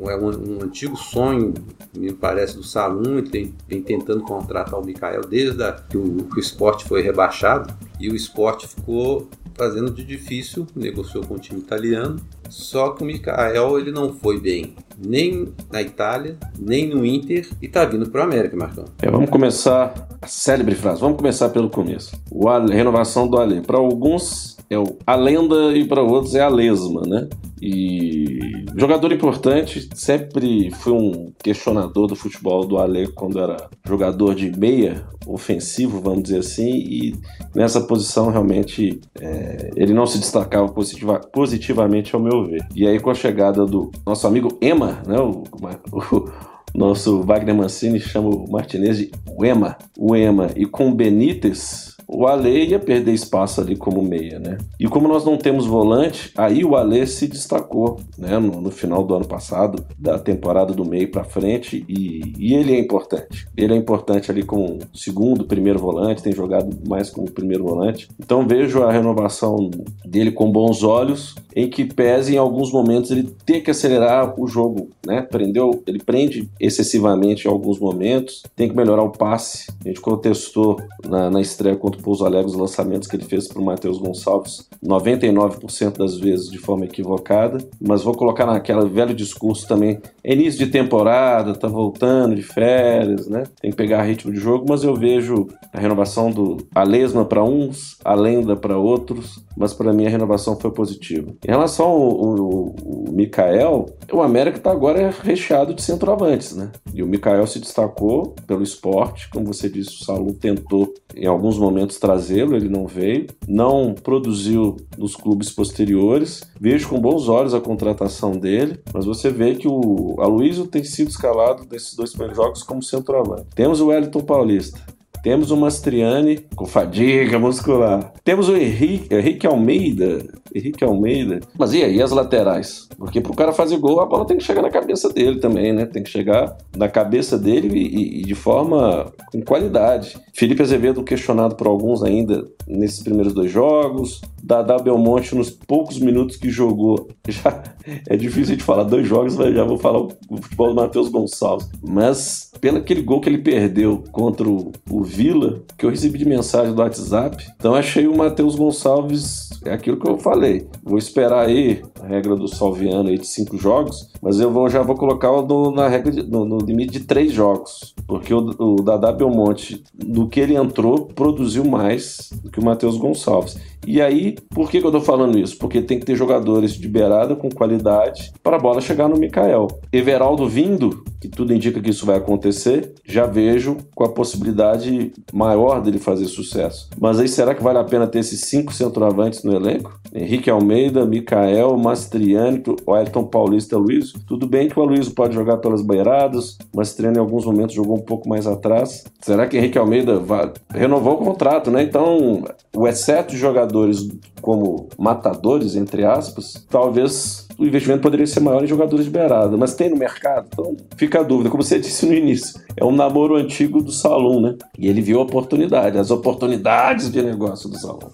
é 0.10 0.16
um, 0.16 0.30
um, 0.30 0.64
antigo 0.64 0.96
sonho, 0.96 1.54
me 1.96 2.14
parece, 2.14 2.56
do 2.56 2.64
Salum, 2.64 3.18
ele 3.18 3.30
tem, 3.30 3.56
vem 3.68 3.82
tentando 3.82 4.22
contratar 4.24 4.80
o 4.80 4.86
Mikael 4.86 5.22
desde 5.22 5.62
a, 5.64 5.72
que, 5.74 5.98
o, 5.98 6.24
que 6.26 6.38
o 6.38 6.40
esporte 6.40 6.86
foi 6.86 7.02
rebaixado 7.02 7.74
e 8.00 8.10
o 8.10 8.16
esporte 8.16 8.68
ficou 8.68 9.30
fazendo 9.54 9.92
de 9.92 10.04
difícil, 10.04 10.66
negociou 10.76 11.26
com 11.26 11.36
o 11.36 11.40
time 11.40 11.60
italiano, 11.60 12.20
só 12.50 12.92
que 12.92 13.04
o 13.04 13.06
Mikael 13.06 13.80
ele 13.80 13.92
não 13.92 14.14
foi 14.14 14.40
bem 14.40 14.76
nem 14.98 15.48
na 15.72 15.82
Itália, 15.82 16.38
nem 16.60 16.88
no 16.88 17.06
Inter 17.06 17.48
e 17.62 17.68
tá 17.68 17.86
vindo 17.86 18.10
para 18.10 18.22
o 18.22 18.24
América, 18.24 18.56
Marcão. 18.56 18.86
É, 19.02 19.10
vamos 19.10 19.30
começar 19.30 20.08
a 20.22 20.28
célebre 20.28 20.76
frase, 20.76 21.02
vamos 21.02 21.18
começar 21.18 21.50
pelo 21.50 21.70
começo. 21.70 22.16
O 22.32 22.50
Ale, 22.50 22.74
renovação 22.74 23.28
do 23.28 23.40
Ale. 23.40 23.62
Para 23.62 23.78
alguns 23.78 24.58
é 24.70 24.78
o, 24.78 24.98
a 25.06 25.16
lenda 25.16 25.74
e 25.76 25.86
para 25.86 26.02
outros 26.02 26.34
é 26.34 26.42
a 26.42 26.48
lesma, 26.48 27.02
né? 27.02 27.28
E 27.62 28.66
jogador 28.76 29.12
importante, 29.12 29.88
sempre 29.94 30.72
fui 30.72 30.94
um 30.94 31.32
questionador 31.44 32.08
do 32.08 32.16
futebol 32.16 32.66
do 32.66 32.80
Ale 32.80 33.08
quando 33.08 33.40
era 33.40 33.70
jogador 33.86 34.34
de 34.34 34.58
meia 34.58 35.06
ofensivo, 35.28 36.02
vamos 36.02 36.24
dizer 36.24 36.40
assim, 36.40 36.72
e 36.72 37.16
nessa 37.54 37.82
posição 37.82 38.32
realmente 38.32 39.00
é, 39.20 39.70
ele 39.76 39.94
não 39.94 40.08
se 40.08 40.18
destacava 40.18 40.68
positiva, 40.70 41.20
positivamente 41.20 42.16
ao 42.16 42.22
meu 42.22 42.46
ver. 42.46 42.66
E 42.76 42.88
aí 42.88 43.00
com 43.00 43.12
a 43.12 43.16
chegada 43.16 43.66
do 43.66 43.92
nosso 44.06 44.26
amigo 44.26 44.58
Ema, 44.60 44.91
né, 45.06 45.18
o, 45.20 45.44
o 45.92 46.32
nosso 46.74 47.22
Wagner 47.24 47.56
Mancini 47.56 48.00
chama 48.00 48.30
o 48.30 48.50
Martinez 48.50 48.98
de 48.98 49.12
o 49.36 49.46
Ema, 49.46 49.78
o 49.98 50.16
Ema, 50.16 50.50
e 50.56 50.66
com 50.66 50.94
Benítez 50.94 51.96
o 52.12 52.28
Ale 52.28 52.66
ia 52.66 52.80
perder 52.80 53.14
espaço 53.14 53.62
ali 53.62 53.78
como 53.78 54.02
meia, 54.02 54.38
né? 54.38 54.58
E 54.78 54.86
como 54.86 55.08
nós 55.08 55.24
não 55.24 55.38
temos 55.38 55.66
volante, 55.66 56.32
aí 56.36 56.66
o 56.66 56.76
Ale 56.76 57.08
se 57.08 57.26
destacou, 57.26 58.02
né? 58.18 58.38
No, 58.38 58.60
no 58.60 58.70
final 58.70 59.02
do 59.04 59.16
ano 59.16 59.26
passado, 59.26 59.84
da 59.98 60.20
temporada 60.20 60.74
do 60.74 60.84
meio 60.84 61.10
para 61.10 61.24
frente, 61.24 61.86
e, 61.88 62.34
e, 62.38 62.54
ele 62.54 62.76
é 62.76 62.80
importante. 62.80 63.48
Ele 63.56 63.74
é 63.74 63.78
importante 63.78 64.30
ali 64.30 64.44
como 64.44 64.80
segundo, 64.94 65.46
primeiro 65.46 65.80
volante, 65.80 66.22
tem 66.22 66.34
jogado 66.34 66.78
mais 66.86 67.10
como 67.10 67.32
primeiro 67.32 67.64
volante. 67.64 68.10
Então 68.20 68.46
vejo 68.46 68.84
a 68.84 68.92
renovação 68.92 69.72
dele 70.04 70.32
com 70.32 70.52
bons 70.52 70.84
olhos, 70.84 71.36
em 71.56 71.70
que 71.70 71.86
pese 71.86 72.36
em 72.36 72.38
alguns 72.38 72.74
momentos 72.74 73.12
ele 73.12 73.24
ter 73.46 73.62
que 73.62 73.72
acelerar 73.72 74.38
o 74.38 74.48
jogo, 74.48 74.90
né? 75.06 75.22
Prendeu, 75.22 75.82
ele 75.88 76.00
prende 76.00 76.50
excessivamente 76.60 77.48
em 77.48 77.50
alguns 77.52 77.80
momentos, 77.80 78.44
tem 78.54 78.68
que 78.68 78.76
melhorar 78.76 79.04
o 79.04 79.12
passe. 79.12 79.72
A 79.86 79.88
gente 79.88 80.02
contestou 80.02 80.82
na, 81.08 81.30
na 81.30 81.40
estreia 81.40 81.76
contra 81.76 82.01
Pouso 82.02 82.26
Alegre 82.26 82.52
os 82.52 82.58
lançamentos 82.58 83.08
que 83.08 83.16
ele 83.16 83.26
fez 83.26 83.48
para 83.48 83.62
o 83.62 83.66
Matheus 83.66 83.98
Gonçalves 83.98 84.68
99% 84.84 85.98
das 85.98 86.18
vezes 86.18 86.50
de 86.50 86.58
forma 86.58 86.86
equivocada, 86.86 87.60
mas 87.80 88.04
vou 88.04 88.14
colocar 88.14 88.46
naquela 88.46 88.86
velho 88.86 89.14
discurso 89.14 89.68
também, 89.68 90.00
é 90.24 90.34
início 90.34 90.66
de 90.66 90.72
temporada, 90.72 91.54
tá 91.54 91.68
voltando 91.68 92.36
de 92.36 92.44
férias, 92.44 93.28
né? 93.28 93.44
Tem 93.62 93.72
que 93.72 93.78
pegar 93.78 94.04
ritmo 94.04 94.32
de 94.32 94.40
jogo, 94.40 94.66
mas 94.68 94.84
eu 94.84 94.96
vejo 94.96 95.48
a 95.74 95.80
renovação 95.80 96.32
do 96.32 96.58
Alesma 96.74 97.26
para 97.26 97.44
uns, 97.44 97.98
a 98.04 98.14
lenda 98.14 98.56
para 98.56 98.78
outros, 98.78 99.44
mas 99.56 99.74
para 99.74 99.94
mim 99.94 100.06
a 100.06 100.10
renovação 100.10 100.60
foi 100.60 100.72
positiva. 100.72 101.32
Em 101.46 101.52
relação 101.52 101.86
ao, 101.86 102.02
ao, 102.02 102.38
ao 102.38 102.76
Mikael, 103.12 103.86
o 104.12 104.22
América 104.22 104.58
está 104.58 104.72
agora 104.72 105.14
recheado 105.24 105.74
de 105.74 105.82
centroavantes, 105.82 106.56
né? 106.56 106.72
E 106.94 107.04
o 107.04 107.08
Mikael 107.08 107.46
se 107.48 107.60
destacou 107.60 108.36
pelo 108.48 108.64
esporte, 108.64 109.30
como 109.30 109.46
você 109.46 109.70
disse, 109.70 110.02
o 110.02 110.06
Salu 110.06 110.34
tentou 110.34 110.94
em 111.16 111.26
alguns 111.26 111.58
momentos 111.58 111.91
trazê-lo, 112.00 112.56
ele 112.56 112.70
não 112.70 112.88
veio, 112.88 113.28
não 113.48 113.94
produziu 113.94 114.78
nos 114.98 115.16
clubes 115.16 115.52
posteriores. 115.52 116.44
Vejo 116.60 116.90
com 116.90 117.00
bons 117.00 117.28
olhos 117.28 117.54
a 117.54 117.62
contratação 117.62 118.32
dele, 118.32 118.80
mas 118.94 119.06
você 119.06 119.30
vê 119.30 119.56
que 119.56 119.68
o 119.68 120.16
Aloysio 120.20 120.68
tem 120.68 120.84
sido 120.84 121.10
escalado 121.10 121.66
nesses 121.70 121.96
dois 121.96 122.12
primeiros 122.12 122.38
jogos 122.38 122.64
como 122.64 122.82
centroavante. 122.82 123.48
Temos 123.56 123.82
o 123.82 123.88
Wellington 123.88 124.22
Paulista, 124.22 124.80
temos 125.24 125.52
o 125.52 125.58
Mastriani 125.58 126.40
com 126.56 126.66
fadiga 126.66 127.38
muscular. 127.38 128.12
Temos 128.24 128.50
o 128.50 128.56
Henrique, 128.56 129.14
Henrique 129.14 129.46
Almeida. 129.46 130.26
Henrique 130.54 130.84
Almeida. 130.84 131.40
Mas 131.58 131.74
e 131.74 131.84
aí 131.84 132.02
as 132.02 132.12
laterais? 132.12 132.88
Porque 132.98 133.22
pro 133.22 133.36
cara 133.36 133.52
fazer 133.52 133.78
gol, 133.78 134.00
a 134.00 134.06
bola 134.06 134.26
tem 134.26 134.38
que 134.38 134.44
chegar 134.44 134.62
na 134.62 134.70
cabeça 134.70 135.10
dele 135.10 135.40
também, 135.40 135.74
né? 135.74 135.86
Tem 135.86 136.04
que 136.04 136.10
chegar 136.10 136.58
na 136.76 136.88
cabeça 136.88 137.38
dele 137.38 137.70
e, 137.78 138.22
e 138.22 138.24
de 138.24 138.36
forma 138.36 139.12
com 139.32 139.42
qualidade. 139.42 140.18
Felipe 140.34 140.62
Azevedo 140.62 141.04
questionado 141.04 141.56
por 141.56 141.68
alguns 141.68 142.04
ainda 142.04 142.48
nesses 142.68 143.02
primeiros 143.02 143.34
dois 143.34 143.52
jogos. 143.52 144.22
Dadá 144.44 144.78
Belmonte 144.78 145.36
nos 145.36 145.50
poucos 145.50 146.00
minutos 146.00 146.36
que 146.36 146.50
jogou. 146.50 147.10
Já 147.28 147.64
é 148.08 148.16
difícil 148.16 148.56
de 148.56 148.64
falar 148.64 148.84
dois 148.84 149.08
jogos, 149.08 149.36
mas 149.36 149.54
já 149.54 149.64
vou 149.64 149.78
falar 149.78 150.00
o 150.00 150.38
futebol 150.42 150.70
do 150.70 150.76
Matheus 150.76 151.10
Gonçalves. 151.10 151.70
Mas 151.82 152.52
pelo 152.60 152.78
aquele 152.78 153.02
gol 153.02 153.22
que 153.22 153.30
ele 153.30 153.38
perdeu 153.40 154.04
contra 154.12 154.48
o, 154.48 154.72
o 154.90 155.04
Vila, 155.04 155.62
que 155.78 155.86
eu 155.86 155.90
recebi 155.90 156.18
de 156.18 156.26
mensagem 156.26 156.74
do 156.74 156.82
WhatsApp, 156.82 157.44
então 157.56 157.74
achei 157.74 158.08
o 158.08 158.16
Matheus 158.16 158.56
Gonçalves, 158.56 159.50
é 159.64 159.74
aquilo 159.74 159.98
que 159.98 160.10
eu 160.10 160.18
falei. 160.18 160.68
Vou 160.84 160.98
esperar 160.98 161.46
aí 161.46 161.82
a 162.02 162.08
regra 162.08 162.36
do 162.36 162.48
Salviano 162.48 163.10
aí 163.10 163.18
de 163.18 163.28
cinco 163.28 163.58
jogos, 163.58 164.10
mas 164.22 164.40
eu 164.40 164.52
vou, 164.52 164.70
já 164.70 164.82
vou 164.82 164.96
colocar 164.96 165.30
no, 165.30 165.72
na 165.72 165.88
regra 165.88 166.12
de, 166.12 166.24
no, 166.24 166.46
no, 166.46 166.58
limite 166.58 166.92
de 166.92 167.02
três 167.02 167.32
jogos. 167.32 167.94
Porque 168.12 168.34
o, 168.34 168.54
o 168.60 168.82
Dadá 168.82 169.10
Belmonte, 169.10 169.82
do 169.94 170.28
que 170.28 170.42
ele 170.42 170.54
entrou, 170.54 171.06
produziu 171.06 171.64
mais 171.64 172.30
do 172.44 172.52
que 172.52 172.60
o 172.60 172.62
Matheus 172.62 172.98
Gonçalves. 172.98 173.58
E 173.88 174.02
aí, 174.02 174.36
por 174.50 174.70
que, 174.70 174.80
que 174.80 174.86
eu 174.86 174.92
tô 174.92 175.00
falando 175.02 175.40
isso? 175.40 175.58
Porque 175.58 175.82
tem 175.82 175.98
que 175.98 176.06
ter 176.06 176.16
jogadores 176.16 176.74
de 176.74 176.88
beirada 176.88 177.36
com 177.36 177.50
qualidade 177.50 178.32
para 178.44 178.58
a 178.58 178.60
bola 178.60 178.82
chegar 178.82 179.08
no 179.08 179.18
Mikael. 179.18 179.68
Everaldo 179.92 180.48
vindo, 180.48 181.04
que 181.20 181.28
tudo 181.28 181.54
indica 181.54 181.80
que 181.80 181.90
isso 181.90 182.06
vai 182.06 182.18
acontecer, 182.18 182.94
já 183.06 183.26
vejo 183.26 183.78
com 183.96 184.04
a 184.04 184.10
possibilidade 184.10 185.14
maior 185.34 185.82
dele 185.82 185.98
fazer 185.98 186.26
sucesso. 186.26 186.90
Mas 187.00 187.20
aí 187.20 187.28
será 187.28 187.56
que 187.56 187.64
vale 187.64 187.80
a 187.80 187.84
pena 187.84 188.06
ter 188.06 188.20
esses 188.20 188.42
cinco 188.42 188.74
centroavantes 188.74 189.44
no 189.44 189.56
elenco? 189.56 190.00
Henrique 190.14 190.50
Almeida, 190.50 191.06
Mikael, 191.06 191.76
Mastriani, 191.78 192.62
Wellington 192.86 193.24
Paulista, 193.24 193.78
Luiz. 193.78 194.14
Tudo 194.28 194.46
bem 194.46 194.68
que 194.68 194.80
o 194.80 194.84
Luiz 194.84 195.10
pode 195.10 195.34
jogar 195.34 195.58
pelas 195.58 195.82
beiradas, 195.82 196.58
Mastriani 196.76 197.18
em 197.18 197.20
alguns 197.20 197.46
momentos 197.46 197.74
jogou 197.74 198.01
pouco 198.02 198.28
mais 198.28 198.46
atrás. 198.48 199.04
Será 199.22 199.48
que 199.48 199.58
Henrique 199.58 199.78
Almeida 199.78 200.20
vai... 200.20 200.52
renovou 200.70 201.16
o 201.16 201.24
contrato, 201.26 201.72
né? 201.72 201.84
Então, 201.84 202.44
o 202.76 202.88
exceto 202.88 203.32
de 203.32 203.38
jogadores 203.38 204.08
como 204.42 204.90
matadores, 204.98 205.76
entre 205.76 206.04
aspas, 206.04 206.66
talvez 206.70 207.48
o 207.58 207.66
investimento 207.66 208.02
poderia 208.02 208.26
ser 208.26 208.40
maior 208.40 208.64
em 208.64 208.68
jogadores 208.68 209.06
de 209.06 209.12
beirada, 209.12 209.56
mas 209.56 209.76
tem 209.76 209.90
no 209.90 209.96
mercado, 209.96 210.48
então 210.52 210.76
fica 210.98 211.20
a 211.20 211.24
dúvida. 211.24 211.50
Como 211.50 211.62
você 211.62 211.80
disse 211.80 212.06
no 212.06 212.14
início, 212.14 212.60
é 212.76 212.84
um 212.84 212.92
namoro 212.92 213.36
antigo 213.36 213.82
do 213.82 213.92
salão, 213.92 214.42
né? 214.42 214.56
E 214.80 214.88
ele 214.88 215.02
viu 215.02 215.20
a 215.20 215.24
oportunidade, 215.24 215.98
as 215.98 216.10
oportunidades 216.10 217.12
de 217.12 217.22
negócio 217.22 217.70
do 217.70 217.78
salão. 217.78 218.10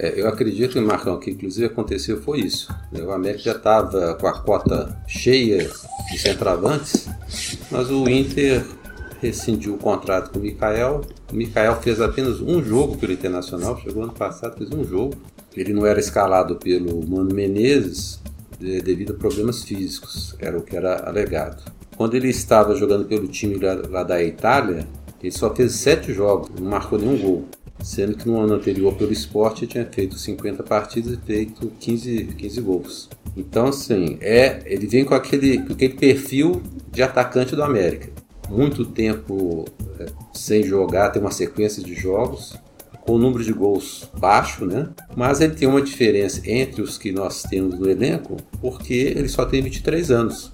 É, 0.00 0.20
eu 0.20 0.28
acredito, 0.28 0.80
Marcão, 0.80 1.18
que 1.18 1.32
inclusive 1.32 1.66
aconteceu 1.66 2.22
foi 2.22 2.40
isso. 2.40 2.72
Né? 2.92 3.02
O 3.02 3.10
América 3.10 3.42
já 3.42 3.52
estava 3.52 4.14
com 4.14 4.28
a 4.28 4.32
cota 4.32 4.96
cheia 5.08 5.68
de 6.10 6.18
centroavantes, 6.18 7.08
mas 7.68 7.90
o 7.90 8.08
Inter 8.08 8.64
rescindiu 9.20 9.74
o 9.74 9.78
contrato 9.78 10.30
com 10.30 10.38
o 10.38 10.42
Mikael. 10.42 11.02
O 11.32 11.36
Mikael 11.36 11.80
fez 11.80 12.00
apenas 12.00 12.40
um 12.40 12.62
jogo 12.62 12.96
pelo 12.96 13.12
Internacional, 13.12 13.78
chegou 13.80 14.02
ano 14.02 14.12
passado, 14.12 14.56
fez 14.56 14.70
um 14.70 14.84
jogo. 14.84 15.14
Ele 15.56 15.72
não 15.72 15.84
era 15.84 15.98
escalado 15.98 16.56
pelo 16.56 17.06
Mano 17.06 17.34
Menezes 17.34 18.20
devido 18.58 19.12
a 19.12 19.16
problemas 19.16 19.62
físicos, 19.62 20.34
era 20.38 20.58
o 20.58 20.62
que 20.62 20.76
era 20.76 21.08
alegado. 21.08 21.70
Quando 21.96 22.14
ele 22.14 22.28
estava 22.28 22.74
jogando 22.74 23.06
pelo 23.06 23.28
time 23.28 23.56
lá, 23.56 24.02
da 24.02 24.22
Itália, 24.22 24.86
ele 25.22 25.32
só 25.32 25.54
fez 25.54 25.72
sete 25.72 26.12
jogos, 26.12 26.48
não 26.58 26.68
marcou 26.68 26.98
nenhum 26.98 27.18
gol 27.18 27.48
sendo 27.82 28.16
que 28.16 28.26
no 28.26 28.40
ano 28.40 28.54
anterior 28.54 28.94
pelo 28.94 29.12
esporte 29.12 29.66
tinha 29.66 29.84
feito 29.84 30.18
50 30.18 30.62
partidas 30.62 31.12
e 31.12 31.16
feito 31.16 31.70
15, 31.78 32.24
15 32.36 32.60
gols. 32.60 33.08
Então, 33.36 33.68
assim, 33.68 34.18
é, 34.20 34.62
ele 34.66 34.86
vem 34.86 35.04
com 35.04 35.14
aquele, 35.14 35.58
aquele 35.58 35.94
perfil 35.94 36.62
de 36.90 37.02
atacante 37.02 37.54
do 37.54 37.62
América. 37.62 38.10
Muito 38.48 38.84
tempo 38.84 39.64
é, 39.98 40.06
sem 40.32 40.62
jogar, 40.62 41.10
tem 41.10 41.20
uma 41.20 41.30
sequência 41.30 41.82
de 41.82 41.94
jogos, 41.94 42.56
com 43.08 43.14
o 43.14 43.18
número 43.18 43.42
de 43.42 43.54
gols 43.54 44.10
baixo, 44.18 44.66
né? 44.66 44.90
Mas 45.16 45.40
ele 45.40 45.54
tem 45.54 45.66
uma 45.66 45.80
diferença 45.80 46.42
entre 46.44 46.82
os 46.82 46.98
que 46.98 47.10
nós 47.10 47.42
temos 47.42 47.78
no 47.78 47.88
elenco, 47.88 48.36
porque 48.60 49.14
ele 49.16 49.28
só 49.28 49.46
tem 49.46 49.62
23 49.62 50.10
anos. 50.10 50.52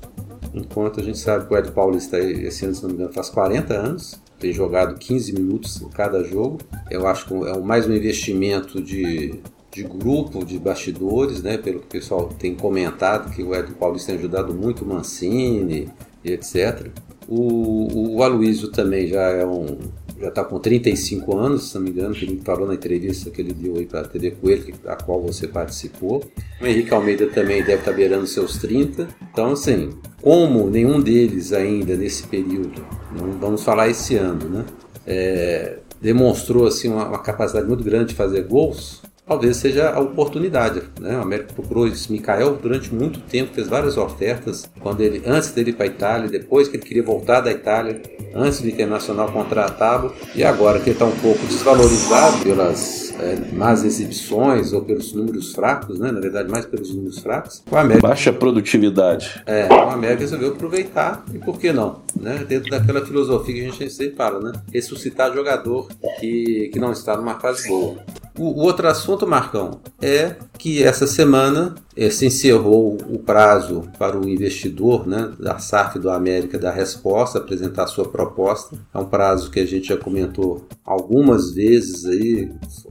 enquanto 0.55 1.01
a 1.01 1.03
gente 1.03 1.19
sabe 1.19 1.47
que 1.47 1.53
o 1.53 1.59
Ed 1.59 1.73
Paulista 1.73 2.17
esse 2.17 2.65
ano, 2.65 2.75
se 2.77 2.83
não 2.83 2.91
me 2.91 2.95
engano, 2.95 3.13
faz 3.13 3.29
40 3.29 3.75
anos, 3.75 4.21
tem 4.39 4.53
jogado 4.53 4.97
15 4.97 5.33
minutos 5.33 5.83
em 5.83 5.89
cada 5.89 6.23
jogo. 6.23 6.59
Eu 6.89 7.09
acho 7.09 7.27
que 7.27 7.35
é 7.35 7.59
mais 7.59 7.89
um 7.89 7.93
investimento 7.93 8.81
de, 8.81 9.41
de 9.73 9.83
grupo, 9.83 10.45
de 10.45 10.57
bastidores, 10.57 11.43
né? 11.43 11.59
Pelo 11.59 11.81
que 11.81 11.87
o 11.87 11.89
pessoal 11.89 12.29
tem 12.29 12.55
comentado, 12.55 13.35
que 13.35 13.43
o 13.43 13.53
Ed 13.53 13.73
Paulista 13.73 14.13
tem 14.13 14.19
ajudado 14.19 14.55
muito 14.55 14.85
o 14.85 14.89
Mancini 14.89 15.91
e 16.23 16.33
etc. 16.33 16.89
O, 17.29 18.17
o 18.17 18.23
Aloysio 18.23 18.69
também 18.71 19.07
já 19.09 19.23
é 19.23 19.47
um 19.47 19.79
já 20.21 20.29
está 20.29 20.45
com 20.45 20.59
35 20.59 21.37
anos, 21.37 21.71
se 21.71 21.75
não 21.75 21.83
me 21.83 21.91
engano, 21.91 22.15
que 22.15 22.25
ele 22.25 22.41
falou 22.45 22.67
na 22.67 22.75
entrevista 22.75 23.31
que 23.31 23.43
ele 23.43 23.53
deu 23.53 23.77
aí 23.77 23.85
para 23.85 24.01
a 24.01 24.05
TV 24.05 24.31
Coelho, 24.31 24.75
a 24.87 24.97
qual 24.97 25.21
você 25.21 25.47
participou. 25.47 26.25
O 26.61 26.67
Henrique 26.67 26.95
Almeida 26.95 27.27
também 27.27 27.59
deve 27.63 27.81
estar 27.81 27.91
tá 27.91 27.97
beirando 27.97 28.27
seus 28.27 28.57
30. 28.59 29.09
Então, 29.31 29.53
assim, 29.53 29.91
como 30.23 30.71
nenhum 30.71 31.01
deles 31.01 31.53
ainda 31.53 31.97
nesse 31.97 32.27
período, 32.27 32.85
não 33.15 33.33
vamos 33.33 33.63
falar 33.65 33.89
esse 33.89 34.17
ano, 34.17 34.49
né? 34.49 34.65
É, 35.07 35.79
demonstrou 36.01 36.67
assim 36.67 36.89
uma, 36.89 37.09
uma 37.09 37.19
capacidade 37.19 37.67
muito 37.67 37.85
grande 37.85 38.11
de 38.11 38.15
fazer 38.15 38.43
gols, 38.45 39.03
talvez 39.27 39.57
seja 39.57 39.91
a 39.91 40.01
oportunidade. 40.01 40.83
Né? 41.01 41.17
O 41.17 41.23
América 41.23 41.55
procurou 41.55 41.87
esse 41.87 42.11
Mikael 42.11 42.59
durante 42.61 42.95
muito 42.95 43.21
tempo, 43.21 43.55
fez 43.55 43.69
várias 43.69 43.97
ofertas, 43.97 44.69
quando 44.81 45.01
ele, 45.01 45.23
antes 45.27 45.53
dele 45.53 45.71
ir 45.71 45.75
para 45.75 45.85
a 45.85 45.89
Itália, 45.89 46.29
depois 46.29 46.69
que 46.69 46.77
ele 46.77 46.85
queria 46.85 47.03
voltar 47.03 47.41
da 47.41 47.51
Itália, 47.51 48.01
antes 48.35 48.61
do 48.61 48.69
Internacional 48.69 49.31
contratá-lo, 49.31 50.13
e 50.35 50.45
agora 50.45 50.79
que 50.79 50.91
ele 50.91 50.97
está 50.97 51.05
um 51.05 51.17
pouco 51.17 51.45
desvalorizado 51.47 52.43
pelas 52.43 53.15
é, 53.19 53.55
más 53.55 53.85
exibições 53.85 54.73
ou 54.73 54.83
pelos 54.83 55.13
números 55.13 55.53
fracos, 55.53 55.99
né? 55.99 56.11
na 56.11 56.21
verdade 56.21 56.51
mais 56.51 56.67
pelos 56.67 56.95
números 56.95 57.19
fracos, 57.21 57.63
o 57.71 57.77
América... 57.77 58.09
Baixa 58.09 58.33
produtividade. 58.33 59.43
É, 59.47 59.69
o 59.73 59.91
América 59.91 60.21
resolveu 60.21 60.51
aproveitar, 60.51 61.25
e 61.33 61.39
por 61.39 61.59
que 61.59 61.73
não? 61.73 62.03
Né? 62.21 62.45
Dentro 62.47 62.71
daquela 62.71 63.05
filosofia 63.05 63.55
que 63.55 63.61
a 63.61 63.71
gente 63.71 63.91
sempre 63.91 64.17
fala, 64.17 64.41
né? 64.41 64.53
ressuscitar 64.73 65.33
jogador 65.33 65.89
que, 66.21 66.71
que 66.73 66.79
não 66.79 66.93
está 66.93 67.17
numa 67.17 67.39
fase 67.39 67.69
boa. 67.69 67.97
O, 68.37 68.63
outro 68.63 68.89
assunto, 68.89 69.27
Marcão, 69.27 69.81
é 70.03 70.35
que 70.59 70.83
essa 70.83 71.07
semana 71.07 71.77
é, 71.97 72.11
se 72.11 72.27
encerrou 72.27 72.99
o 73.09 73.19
prazo 73.19 73.89
para 73.97 74.19
o 74.19 74.29
investidor 74.29 75.07
né, 75.07 75.31
da 75.39 75.59
SAF 75.61 76.01
do 76.01 76.11
América 76.11 76.59
dar 76.59 76.73
resposta, 76.73 77.39
apresentar 77.39 77.87
sua 77.87 78.09
proposta. 78.09 78.77
É 78.93 78.99
um 78.99 79.05
prazo 79.05 79.53
que 79.53 79.61
a 79.61 79.67
gente 79.67 79.89
já 79.89 79.97
comentou 79.97 80.67
algumas 80.85 81.53
vezes 81.53 82.05
aí, 82.07 82.51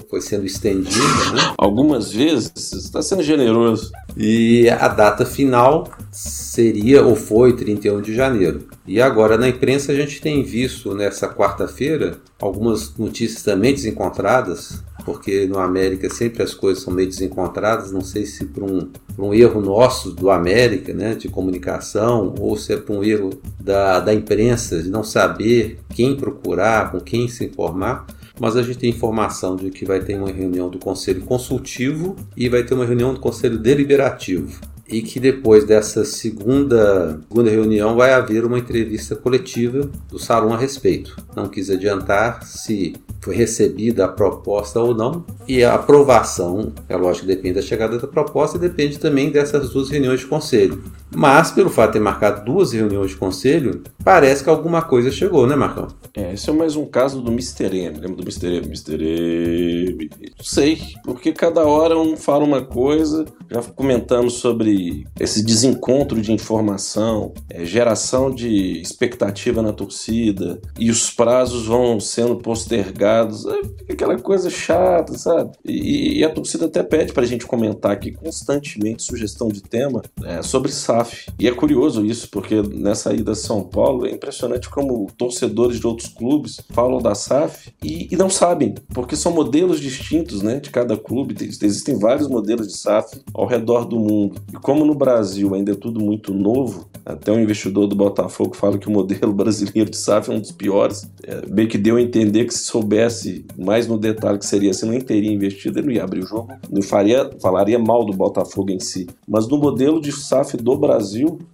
foi 0.09 0.21
sendo 0.21 0.45
estendido. 0.45 1.33
Né? 1.33 1.53
Algumas 1.57 2.11
vezes? 2.11 2.71
Está 2.71 3.01
sendo 3.01 3.21
generoso. 3.21 3.91
E 4.15 4.69
a 4.69 4.87
data 4.87 5.25
final 5.25 5.89
seria 6.09 7.03
ou 7.03 7.17
foi 7.17 7.53
31 7.53 8.01
de 8.01 8.15
janeiro. 8.15 8.67
E 8.87 9.01
agora 9.01 9.37
na 9.37 9.49
imprensa 9.49 9.91
a 9.91 9.95
gente 9.95 10.21
tem 10.21 10.41
visto 10.43 10.93
nessa 10.93 11.27
quarta-feira 11.27 12.17
algumas 12.39 12.95
notícias 12.97 13.43
também 13.43 13.73
desencontradas 13.73 14.81
porque 15.05 15.45
no 15.47 15.59
América 15.59 16.09
sempre 16.09 16.43
as 16.43 16.53
coisas 16.53 16.83
são 16.83 16.93
meio 16.93 17.07
desencontradas, 17.07 17.91
não 17.91 18.01
sei 18.01 18.25
se 18.25 18.45
por 18.45 18.63
um, 18.63 18.89
por 19.15 19.25
um 19.25 19.33
erro 19.33 19.61
nosso 19.61 20.11
do 20.11 20.29
América, 20.29 20.93
né, 20.93 21.15
de 21.15 21.27
comunicação, 21.27 22.33
ou 22.39 22.57
se 22.57 22.73
é 22.73 22.77
por 22.77 22.97
um 22.97 23.03
erro 23.03 23.31
da, 23.59 23.99
da 23.99 24.13
imprensa, 24.13 24.81
de 24.81 24.89
não 24.89 25.03
saber 25.03 25.79
quem 25.93 26.15
procurar, 26.15 26.91
com 26.91 26.99
quem 26.99 27.27
se 27.27 27.45
informar, 27.45 28.05
mas 28.39 28.55
a 28.55 28.63
gente 28.63 28.79
tem 28.79 28.89
informação 28.89 29.55
de 29.55 29.69
que 29.69 29.85
vai 29.85 29.99
ter 29.99 30.15
uma 30.15 30.31
reunião 30.31 30.69
do 30.69 30.79
Conselho 30.79 31.21
Consultivo 31.21 32.15
e 32.35 32.49
vai 32.49 32.63
ter 32.63 32.73
uma 32.73 32.85
reunião 32.85 33.13
do 33.13 33.19
Conselho 33.19 33.57
Deliberativo 33.57 34.72
e 34.87 35.01
que 35.01 35.19
depois 35.19 35.65
dessa 35.65 36.03
segunda, 36.03 37.19
segunda 37.29 37.49
reunião 37.49 37.95
vai 37.95 38.13
haver 38.13 38.45
uma 38.45 38.59
entrevista 38.59 39.15
coletiva 39.15 39.89
do 40.09 40.19
Salão 40.19 40.53
a 40.53 40.57
respeito. 40.57 41.15
Não 41.35 41.47
quis 41.47 41.69
adiantar 41.69 42.43
se 42.43 42.93
foi 43.21 43.35
recebida 43.35 44.05
a 44.05 44.09
proposta 44.09 44.79
ou 44.79 44.93
não, 44.93 45.25
e 45.47 45.63
a 45.63 45.75
aprovação, 45.75 46.73
é 46.89 46.97
lógico 46.97 47.25
depende 47.25 47.55
da 47.55 47.61
chegada 47.61 47.97
da 47.97 48.07
proposta, 48.07 48.57
e 48.57 48.59
depende 48.59 48.99
também 48.99 49.31
dessas 49.31 49.69
duas 49.69 49.89
reuniões 49.89 50.19
de 50.19 50.25
conselho. 50.25 50.83
Mas, 51.15 51.51
pelo 51.51 51.69
fato 51.69 51.87
de 51.87 51.93
ter 51.93 51.99
marcado 51.99 52.43
duas 52.43 52.73
reuniões 52.73 53.11
de 53.11 53.17
conselho, 53.17 53.83
parece 54.03 54.43
que 54.43 54.49
alguma 54.49 54.81
coisa 54.81 55.11
chegou, 55.11 55.47
né, 55.47 55.55
Marcão? 55.55 55.87
É, 56.15 56.33
esse 56.33 56.47
é 56.49 56.53
mais 56.53 56.75
um 56.75 56.85
caso 56.85 57.21
do 57.21 57.31
Mr. 57.31 57.75
M. 57.75 57.99
Lembra 57.99 58.17
do 58.17 58.23
Mr. 58.23 58.57
M? 58.57 58.67
Mr. 58.67 59.03
M. 59.03 60.09
Não 60.37 60.45
sei, 60.45 60.79
porque 61.03 61.31
cada 61.31 61.65
hora 61.65 61.97
um 61.97 62.15
fala 62.15 62.43
uma 62.43 62.61
coisa. 62.61 63.25
Já 63.49 63.61
comentamos 63.61 64.33
sobre 64.33 65.07
esse 65.19 65.43
desencontro 65.43 66.21
de 66.21 66.31
informação, 66.31 67.33
é, 67.49 67.65
geração 67.65 68.29
de 68.29 68.79
expectativa 68.79 69.61
na 69.61 69.73
torcida, 69.73 70.61
e 70.77 70.91
os 70.91 71.09
prazos 71.09 71.65
vão 71.65 71.99
sendo 71.99 72.35
postergados. 72.35 73.45
É, 73.45 73.93
aquela 73.93 74.17
coisa 74.19 74.49
chata, 74.49 75.17
sabe? 75.17 75.51
E, 75.65 76.19
e, 76.19 76.23
a 76.23 76.29
torcida 76.29 76.65
até 76.65 76.83
pede 76.83 77.11
pra 77.11 77.25
gente 77.25 77.45
comentar 77.45 77.91
aqui 77.91 78.11
constantemente 78.11 79.03
sugestão 79.03 79.47
de 79.47 79.61
tema 79.61 80.01
é, 80.23 80.41
sobre 80.41 80.71
SAF. 80.71 81.02
E 81.39 81.47
é 81.47 81.51
curioso 81.51 82.05
isso, 82.05 82.29
porque 82.29 82.61
nessa 82.61 83.13
ida 83.13 83.31
a 83.31 83.35
São 83.35 83.63
Paulo 83.63 84.05
é 84.05 84.11
impressionante 84.11 84.69
como 84.69 85.07
torcedores 85.17 85.79
de 85.79 85.87
outros 85.87 86.09
clubes 86.09 86.61
falam 86.69 86.99
da 86.99 87.15
SAF 87.15 87.71
e, 87.83 88.07
e 88.11 88.15
não 88.15 88.29
sabem, 88.29 88.75
porque 88.93 89.15
são 89.15 89.31
modelos 89.31 89.79
distintos 89.79 90.41
né, 90.41 90.59
de 90.59 90.69
cada 90.69 90.97
clube. 90.97 91.35
Existem 91.39 91.97
vários 91.97 92.27
modelos 92.27 92.67
de 92.67 92.77
SAF 92.77 93.21
ao 93.33 93.45
redor 93.45 93.85
do 93.85 93.99
mundo. 93.99 94.41
E 94.51 94.57
como 94.57 94.85
no 94.85 94.95
Brasil 94.95 95.53
ainda 95.53 95.71
é 95.71 95.75
tudo 95.75 95.99
muito 95.99 96.33
novo, 96.33 96.87
até 97.05 97.31
um 97.31 97.39
investidor 97.39 97.87
do 97.87 97.95
Botafogo 97.95 98.55
fala 98.55 98.77
que 98.77 98.87
o 98.87 98.91
modelo 98.91 99.33
brasileiro 99.33 99.89
de 99.89 99.97
SAF 99.97 100.29
é 100.29 100.33
um 100.33 100.39
dos 100.39 100.51
piores. 100.51 101.09
É, 101.23 101.63
que 101.65 101.77
deu 101.77 101.95
a 101.95 102.01
entender 102.01 102.45
que 102.45 102.53
se 102.53 102.65
soubesse 102.65 103.45
mais 103.57 103.87
no 103.87 103.97
detalhe 103.97 104.37
que 104.37 104.45
seria 104.45 104.71
assim, 104.71 104.85
não 104.85 104.99
teria 104.99 105.31
investido, 105.31 105.79
ele 105.79 105.87
não 105.87 105.93
ia 105.93 106.03
abrir 106.03 106.23
o 106.23 106.27
jogo, 106.27 106.53
não 106.69 106.81
faria, 106.81 107.31
falaria 107.41 107.79
mal 107.79 108.05
do 108.05 108.13
Botafogo 108.13 108.69
em 108.69 108.79
si. 108.79 109.07
Mas 109.27 109.47
no 109.47 109.57
modelo 109.57 109.99
de 109.99 110.11
SAF 110.11 110.57
do 110.57 110.75
Brasil, 110.77 110.92